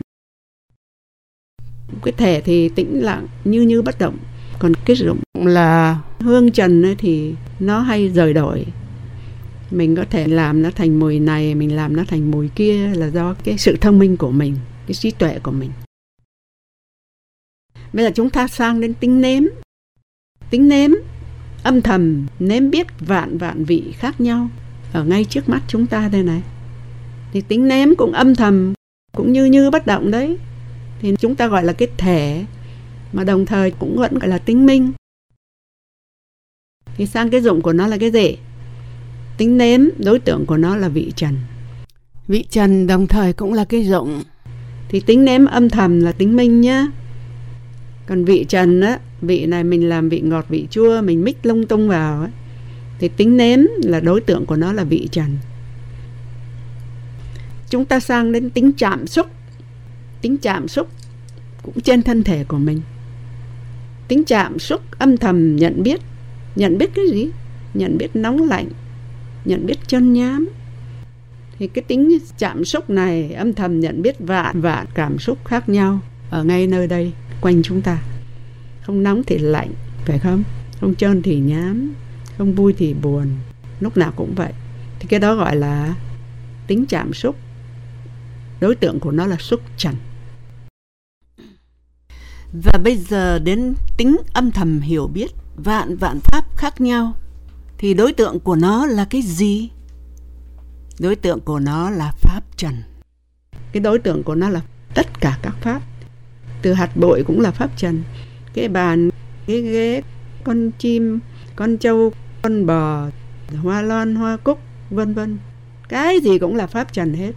[2.02, 4.16] Cái thể thì tĩnh lặng như như bất động.
[4.59, 8.66] Còn cái dụng là hương trần ấy thì nó hay rời đổi
[9.74, 13.10] mình có thể làm nó thành mùi này, mình làm nó thành mùi kia là
[13.10, 14.56] do cái sự thông minh của mình,
[14.87, 15.70] cái trí tuệ của mình.
[17.92, 19.42] Bây giờ chúng ta sang đến tính nếm.
[20.50, 20.90] Tính nếm,
[21.62, 24.48] âm thầm, nếm biết vạn vạn vị khác nhau.
[24.92, 26.42] Ở ngay trước mắt chúng ta đây này.
[27.32, 28.74] Thì tính nếm cũng âm thầm,
[29.12, 30.38] cũng như như bất động đấy.
[31.00, 32.44] Thì chúng ta gọi là cái thể,
[33.12, 34.92] mà đồng thời cũng vẫn gọi là tính minh.
[36.96, 38.37] Thì sang cái dụng của nó là cái gì
[39.37, 41.37] tính nếm đối tượng của nó là vị trần.
[42.29, 44.23] Vị trần đồng thời cũng là cái dụng
[44.88, 46.87] thì tính nếm âm thầm là tính minh nhá.
[48.07, 51.66] Còn vị trần á vị này mình làm vị ngọt vị chua mình mix lung
[51.66, 52.29] tung vào á
[52.99, 55.37] thì tính nếm là đối tượng của nó là vị trần.
[57.70, 59.27] Chúng ta sang đến tính chạm xúc.
[60.20, 60.88] Tính chạm xúc
[61.62, 62.81] cũng trên thân thể của mình.
[64.09, 66.01] Tính chạm xúc âm thầm nhận biết.
[66.57, 67.29] Nhận biết cái gì?
[67.75, 68.68] Nhận biết nóng lạnh
[69.44, 70.48] nhận biết chân nhám.
[71.59, 75.68] Thì cái tính chạm xúc này, âm thầm nhận biết vạn vạn cảm xúc khác
[75.68, 78.02] nhau ở ngay nơi đây, quanh chúng ta.
[78.83, 79.72] Không nóng thì lạnh,
[80.04, 80.42] phải không?
[80.80, 81.94] Không trơn thì nhám,
[82.38, 83.26] không vui thì buồn,
[83.80, 84.52] lúc nào cũng vậy.
[84.98, 85.94] Thì cái đó gọi là
[86.66, 87.37] tính chạm xúc.
[88.61, 89.94] Đối tượng của nó là xúc trần.
[92.62, 97.12] Và bây giờ đến tính âm thầm hiểu biết vạn vạn pháp khác nhau
[97.85, 99.70] thì đối tượng của nó là cái gì?
[100.98, 102.74] Đối tượng của nó là pháp trần.
[103.72, 104.60] Cái đối tượng của nó là
[104.94, 105.82] tất cả các pháp.
[106.62, 108.02] Từ hạt bội cũng là pháp trần.
[108.54, 109.10] Cái bàn,
[109.46, 110.02] cái ghế,
[110.44, 111.18] con chim,
[111.56, 112.12] con trâu,
[112.42, 113.06] con bò,
[113.62, 114.58] hoa loan hoa cúc,
[114.90, 115.38] vân vân.
[115.88, 117.32] Cái gì cũng là pháp trần hết.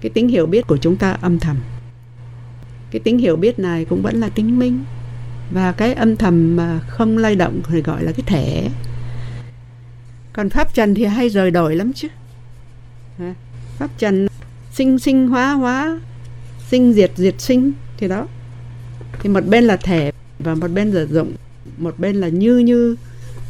[0.00, 1.56] Cái tính hiểu biết của chúng ta âm thầm.
[2.90, 4.84] Cái tính hiểu biết này cũng vẫn là tính minh.
[5.52, 8.68] Và cái âm thầm mà không lay động thì gọi là cái thể
[10.36, 12.08] còn pháp trần thì hay rời đổi lắm chứ.
[13.78, 14.26] Pháp trần
[14.72, 16.00] sinh sinh hóa hóa
[16.70, 18.26] sinh diệt diệt sinh thì đó.
[19.20, 21.32] Thì một bên là thể và một bên là dụng,
[21.78, 22.96] một bên là như như,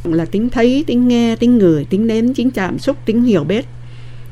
[0.03, 3.65] là tính thấy, tính nghe, tính ngửi, tính nếm, tính chạm xúc, tính hiểu biết.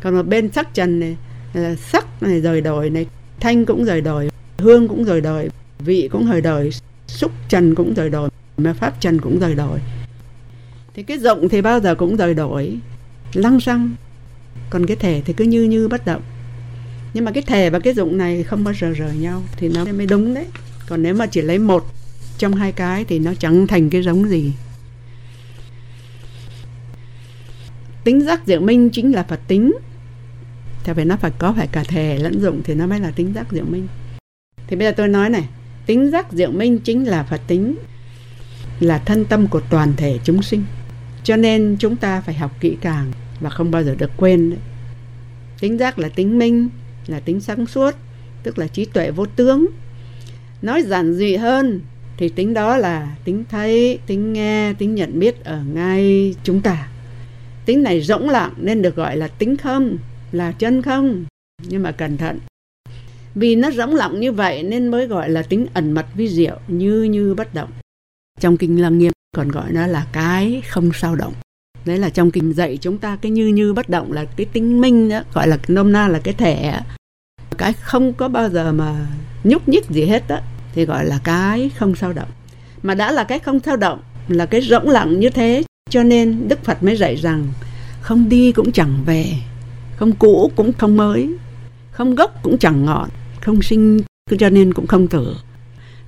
[0.01, 1.17] Còn một bên sắc trần này,
[1.53, 3.07] là sắc này rời đổi này,
[3.39, 5.49] thanh cũng rời đổi, hương cũng rời đổi,
[5.79, 6.69] vị cũng rời đổi,
[7.07, 9.79] xúc trần cũng rời đổi, mà pháp trần cũng rời đổi
[10.95, 12.77] thì cái rộng thì bao giờ cũng rời đổi.
[13.33, 13.95] Lăng xăng.
[14.69, 16.21] Còn cái thể thì cứ như như bất động.
[17.13, 19.85] Nhưng mà cái thể và cái dụng này không bao giờ rời nhau, thì nó
[19.85, 20.45] mới đúng đấy.
[20.87, 21.85] Còn nếu mà chỉ lấy một
[22.37, 24.53] trong hai cái thì nó chẳng thành cái giống gì.
[28.03, 29.73] Tính giác diệu minh chính là phật tính.
[30.83, 33.33] Theo phải nó phải có phải cả thể lẫn dụng thì nó mới là tính
[33.35, 33.87] giác diệu minh.
[34.67, 35.47] Thì bây giờ tôi nói này,
[35.85, 37.75] tính giác diệu minh chính là phật tính,
[38.79, 40.63] là thân tâm của toàn thể chúng sinh
[41.25, 44.59] cho nên chúng ta phải học kỹ càng và không bao giờ được quên đấy.
[45.59, 46.69] tính giác là tính minh,
[47.07, 47.95] là tính sáng suốt,
[48.43, 49.65] tức là trí tuệ vô tướng.
[50.61, 51.81] Nói giản dị hơn
[52.17, 56.87] thì tính đó là tính thấy, tính nghe, tính nhận biết ở ngay chúng ta.
[57.65, 59.97] Tính này rỗng lặng nên được gọi là tính không,
[60.31, 61.25] là chân không.
[61.67, 62.39] Nhưng mà cẩn thận.
[63.35, 66.59] Vì nó rỗng lặng như vậy nên mới gọi là tính ẩn mật vi diệu,
[66.67, 67.69] như như bất động.
[68.39, 71.33] Trong kinh lăng nghiêm còn gọi nó là cái không sao động.
[71.85, 74.81] Đấy là trong kinh dạy chúng ta cái như như bất động là cái tính
[74.81, 76.73] minh đó gọi là nôm na là cái thể
[77.57, 79.07] cái không có bao giờ mà
[79.43, 80.39] nhúc nhích gì hết đó
[80.73, 82.29] thì gọi là cái không sao động.
[82.83, 86.47] Mà đã là cái không sao động, là cái rỗng lặng như thế, cho nên
[86.47, 87.47] đức phật mới dạy rằng
[88.01, 89.25] không đi cũng chẳng về,
[89.95, 91.29] không cũ cũng không mới,
[91.91, 93.09] không gốc cũng chẳng ngọn,
[93.41, 94.01] không sinh
[94.39, 95.35] cho nên cũng không tử.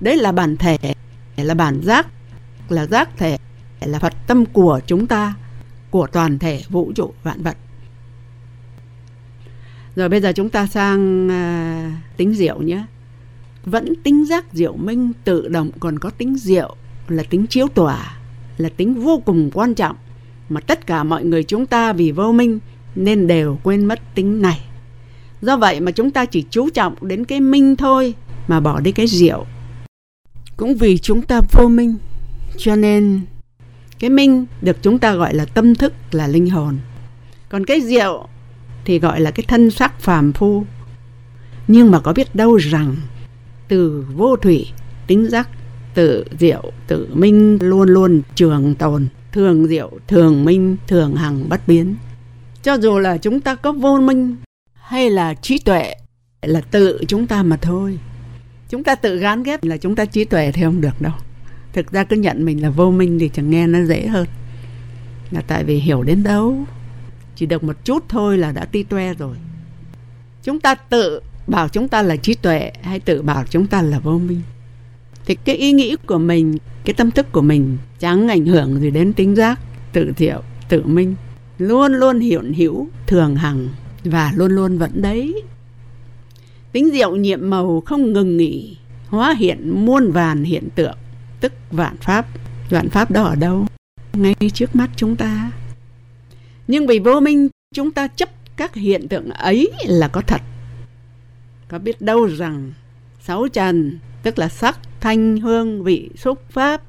[0.00, 0.78] Đấy là bản thể,
[1.36, 2.06] là bản giác
[2.72, 3.38] là giác thể
[3.80, 5.34] là phật tâm của chúng ta
[5.90, 7.56] của toàn thể vũ trụ vạn vật.
[9.96, 12.84] Rồi bây giờ chúng ta sang à, tính diệu nhé.
[13.64, 16.76] Vẫn tính giác diệu minh tự động còn có tính diệu
[17.08, 18.18] là tính chiếu tỏa
[18.58, 19.96] là tính vô cùng quan trọng
[20.48, 22.58] mà tất cả mọi người chúng ta vì vô minh
[22.94, 24.60] nên đều quên mất tính này.
[25.42, 28.14] Do vậy mà chúng ta chỉ chú trọng đến cái minh thôi
[28.48, 29.46] mà bỏ đi cái diệu
[30.56, 31.96] cũng vì chúng ta vô minh
[32.58, 33.20] cho nên,
[33.98, 36.78] cái minh được chúng ta gọi là tâm thức là linh hồn.
[37.48, 38.28] Còn cái diệu
[38.84, 40.64] thì gọi là cái thân sắc phàm phu.
[41.68, 42.96] Nhưng mà có biết đâu rằng,
[43.68, 44.66] từ vô thủy,
[45.06, 45.48] tính giác,
[45.94, 49.06] tự diệu, tự minh luôn luôn trường tồn.
[49.32, 51.94] Thường diệu, thường minh, thường hằng bất biến.
[52.62, 54.36] Cho dù là chúng ta có vô minh
[54.74, 55.94] hay là trí tuệ
[56.42, 57.98] là tự chúng ta mà thôi.
[58.68, 61.12] Chúng ta tự gán ghép là chúng ta trí tuệ thì không được đâu
[61.78, 64.26] thực ra cứ nhận mình là vô minh thì chẳng nghe nó dễ hơn.
[65.30, 66.64] Là tại vì hiểu đến đâu.
[67.36, 69.36] Chỉ được một chút thôi là đã ti toe rồi.
[70.42, 73.98] Chúng ta tự bảo chúng ta là trí tuệ hay tự bảo chúng ta là
[73.98, 74.40] vô minh?
[75.26, 78.90] Thì cái ý nghĩ của mình, cái tâm thức của mình chẳng ảnh hưởng gì
[78.90, 79.60] đến tính giác,
[79.92, 81.14] tự thiệu, tự minh.
[81.58, 83.68] Luôn luôn hiện hữu, thường hằng
[84.04, 85.42] và luôn luôn vẫn đấy.
[86.72, 88.76] Tính diệu nhiệm màu không ngừng nghỉ,
[89.08, 90.96] hóa hiện muôn vàn hiện tượng
[91.40, 92.26] tức vạn pháp.
[92.70, 93.66] Vạn pháp đó ở đâu?
[94.12, 95.50] Ngay trước mắt chúng ta.
[96.68, 100.40] Nhưng vì vô minh, chúng ta chấp các hiện tượng ấy là có thật.
[101.68, 102.72] Có biết đâu rằng
[103.20, 106.82] sáu trần, tức là sắc, thanh, hương, vị, xúc, pháp,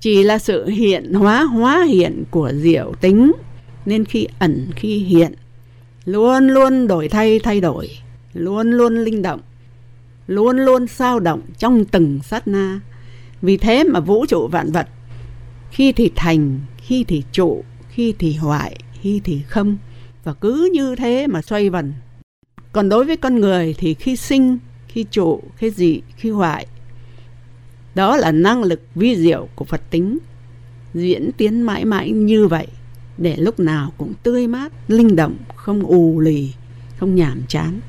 [0.00, 3.32] chỉ là sự hiện, hóa hóa hiện của diệu tính.
[3.86, 5.34] Nên khi ẩn, khi hiện,
[6.04, 7.88] luôn luôn đổi thay thay đổi.
[8.34, 9.40] Luôn luôn linh động.
[10.26, 12.80] Luôn luôn sao động trong từng sát na
[13.42, 14.88] vì thế mà vũ trụ vạn vật,
[15.70, 19.76] khi thì thành, khi thì trụ, khi thì hoại, khi thì không,
[20.24, 21.92] và cứ như thế mà xoay vần.
[22.72, 26.66] Còn đối với con người thì khi sinh, khi trụ, khi dị, khi hoại,
[27.94, 30.18] đó là năng lực vi diệu của phật tính,
[30.94, 32.66] diễn tiến mãi mãi như vậy,
[33.18, 36.52] để lúc nào cũng tươi mát, linh động, không ù lì,
[36.96, 37.80] không nhàm chán.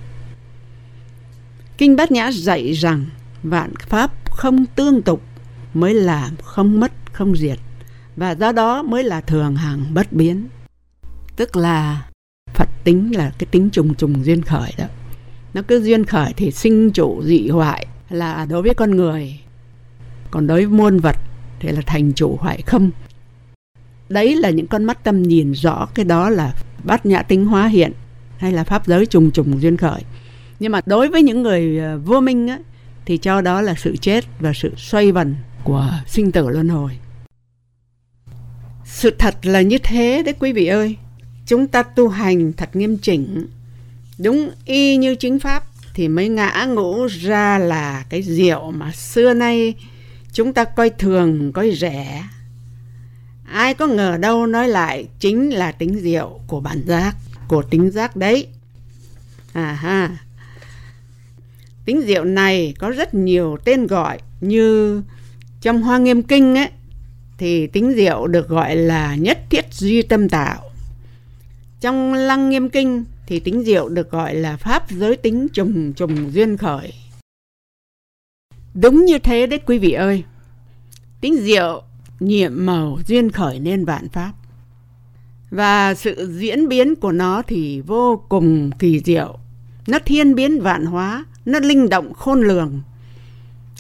[1.78, 3.06] Kinh bát nhã dạy rằng
[3.44, 5.22] vạn pháp không tương tục
[5.74, 7.60] mới là không mất không diệt.
[8.16, 10.48] Và do đó mới là thường hằng bất biến.
[11.36, 12.06] Tức là
[12.54, 14.86] phật tính là cái tính trùng trùng duyên khởi đó.
[15.54, 19.40] Nó cứ duyên khởi thì sinh trụ dị hoại là đối với con người.
[20.32, 21.16] Còn đối với muôn vật
[21.60, 22.92] thì là thành chủ hoại không.
[24.10, 26.54] Đấy là những con mắt tâm nhìn rõ cái đó là
[26.84, 27.92] bát nhã tính hóa hiện
[28.38, 30.02] hay là pháp giới trùng trùng duyên khởi.
[30.60, 32.60] Nhưng mà đối với những người ờ, vô minh á,
[33.06, 36.92] thì cho đó là sự chết và sự xoay vần của sinh tử luân hồi
[38.86, 40.98] sự thật là như thế đấy quý vị ơi
[41.46, 43.48] chúng ta tu hành thật nghiêm chỉnh
[44.18, 49.34] đúng y như chính pháp thì mới ngã ngũ ra là cái rượu mà xưa
[49.34, 49.76] nay
[50.34, 52.24] chúng ta coi thường, coi rẻ.
[53.46, 57.16] Ai có ngờ đâu nói lại chính là tính rượu của bản giác,
[57.48, 58.48] của tính giác đấy.
[59.54, 60.18] À ha.
[61.86, 65.02] Tính rượu này có rất nhiều tên gọi như
[65.64, 66.70] trong Hoa Nghiêm Kinh ấy,
[67.38, 70.62] thì tính diệu được gọi là nhất thiết duy tâm tạo.
[71.80, 76.34] Trong Lăng Nghiêm Kinh thì tính diệu được gọi là pháp giới tính trùng trùng
[76.34, 76.94] duyên khởi.
[78.74, 80.24] Đúng như thế đấy quý vị ơi.
[81.22, 81.84] Tính diệu
[82.20, 84.34] nhiệm màu duyên khởi nên vạn pháp.
[85.52, 89.38] Và sự diễn biến của nó thì vô cùng kỳ diệu.
[89.88, 92.82] Nó thiên biến vạn hóa, nó linh động khôn lường.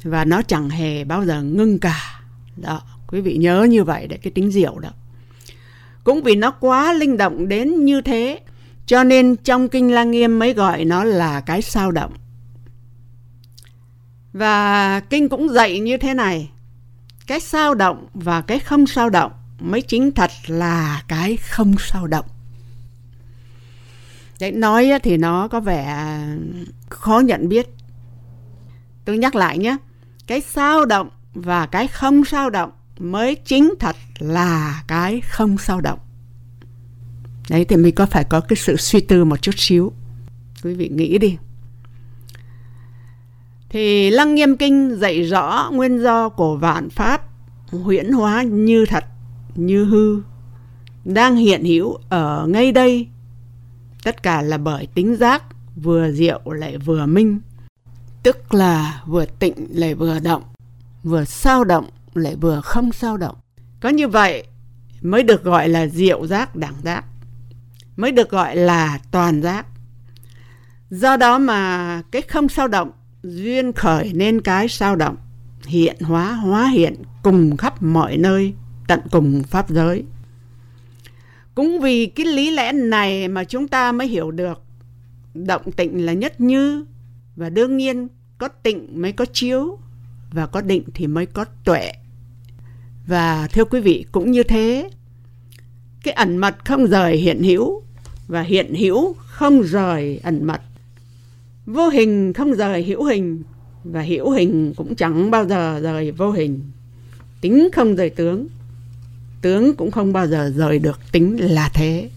[0.03, 2.21] Và nó chẳng hề bao giờ ngưng cả.
[2.55, 4.89] Đó, quý vị nhớ như vậy để cái tính diệu đó.
[6.03, 8.39] Cũng vì nó quá linh động đến như thế,
[8.85, 12.13] cho nên trong Kinh Lăng Nghiêm mới gọi nó là cái sao động.
[14.33, 16.49] Và Kinh cũng dạy như thế này,
[17.27, 22.07] cái sao động và cái không sao động mới chính thật là cái không sao
[22.07, 22.25] động.
[24.39, 26.07] Đấy, nói thì nó có vẻ
[26.89, 27.67] khó nhận biết.
[29.05, 29.77] Tôi nhắc lại nhé,
[30.27, 35.81] cái sao động và cái không sao động mới chính thật là cái không sao
[35.81, 35.99] động.
[37.49, 39.91] Đấy thì mình có phải có cái sự suy tư một chút xíu.
[40.63, 41.37] Quý vị nghĩ đi.
[43.69, 47.21] Thì Lăng Nghiêm Kinh dạy rõ nguyên do của vạn pháp
[47.71, 49.03] huyễn hóa như thật,
[49.55, 50.21] như hư,
[51.05, 53.07] đang hiện hữu ở ngay đây.
[54.03, 55.43] Tất cả là bởi tính giác
[55.75, 57.39] vừa diệu lại vừa minh,
[58.23, 60.43] tức là vừa tịnh lại vừa động,
[61.03, 63.35] vừa sao động lại vừa không sao động.
[63.79, 64.43] Có như vậy
[65.01, 67.05] mới được gọi là diệu giác đẳng giác,
[67.95, 69.65] mới được gọi là toàn giác.
[70.89, 72.91] Do đó mà cái không sao động
[73.23, 75.15] duyên khởi nên cái sao động,
[75.65, 78.53] hiện hóa hóa hiện cùng khắp mọi nơi,
[78.87, 80.03] tận cùng pháp giới.
[81.55, 84.61] Cũng vì cái lý lẽ này mà chúng ta mới hiểu được
[85.33, 86.85] động tịnh là nhất như
[87.35, 88.07] và đương nhiên
[88.37, 89.77] có tịnh mới có chiếu
[90.31, 91.91] và có định thì mới có tuệ.
[93.07, 94.89] Và thưa quý vị cũng như thế,
[96.03, 97.81] cái ẩn mật không rời hiện hữu
[98.27, 100.61] và hiện hữu không rời ẩn mật.
[101.65, 103.43] Vô hình không rời hữu hình
[103.83, 106.61] và hữu hình cũng chẳng bao giờ rời vô hình.
[107.41, 108.47] Tính không rời tướng,
[109.41, 112.09] tướng cũng không bao giờ rời được tính là thế.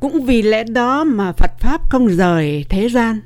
[0.00, 3.20] Cũng vì lẽ đó mà Phật Pháp không rời thế gian,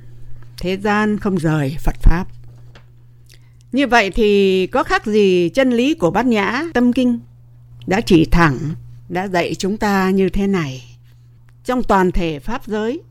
[0.60, 2.26] thế gian không rời Phật Pháp.
[3.72, 7.18] Như vậy thì có khác gì chân lý của Bát Nhã Tâm Kinh
[7.86, 8.58] đã chỉ thẳng,
[9.08, 10.98] đã dạy chúng ta như thế này.
[11.64, 13.02] Trong toàn thể Pháp giới,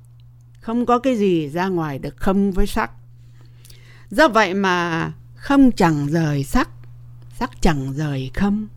[0.60, 2.92] không có cái gì ra ngoài được không với sắc.
[4.10, 6.70] Do vậy mà không chẳng rời sắc,
[7.40, 8.68] sắc chẳng rời không.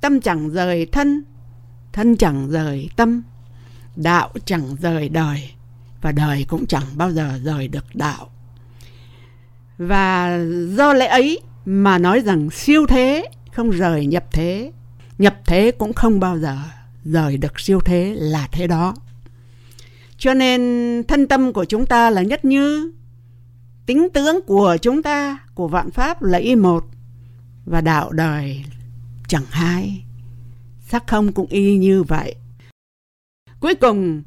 [0.00, 1.22] Tâm chẳng rời thân,
[1.92, 3.22] thân chẳng rời tâm.
[3.96, 5.50] Đạo chẳng rời đời,
[6.06, 8.30] và đời cũng chẳng bao giờ rời được đạo.
[9.78, 10.38] Và
[10.68, 14.72] do lẽ ấy mà nói rằng siêu thế không rời nhập thế,
[15.18, 16.58] nhập thế cũng không bao giờ
[17.04, 18.94] rời được siêu thế là thế đó.
[20.18, 22.92] Cho nên thân tâm của chúng ta là nhất như,
[23.86, 26.84] tính tướng của chúng ta, của vạn pháp là y một,
[27.64, 28.64] và đạo đời
[29.28, 30.04] chẳng hai.
[30.88, 32.34] Sắc không cũng y như vậy.
[33.60, 34.22] Cuối cùng,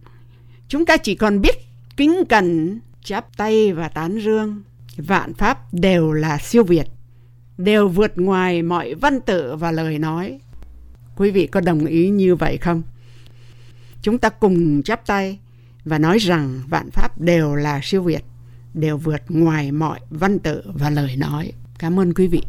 [0.68, 1.69] chúng ta chỉ còn biết
[2.00, 4.64] kính cẩn, chắp tay và tán dương
[4.98, 6.88] vạn pháp đều là siêu việt,
[7.58, 10.40] đều vượt ngoài mọi văn tự và lời nói.
[11.16, 12.84] Quý vị có đồng ý như vậy không?
[14.02, 15.40] Chúng ta cùng chắp tay
[15.86, 18.24] và nói rằng vạn pháp đều là siêu việt,
[18.74, 21.52] đều vượt ngoài mọi văn tự và lời nói.
[21.80, 22.42] Cảm ơn quý vị.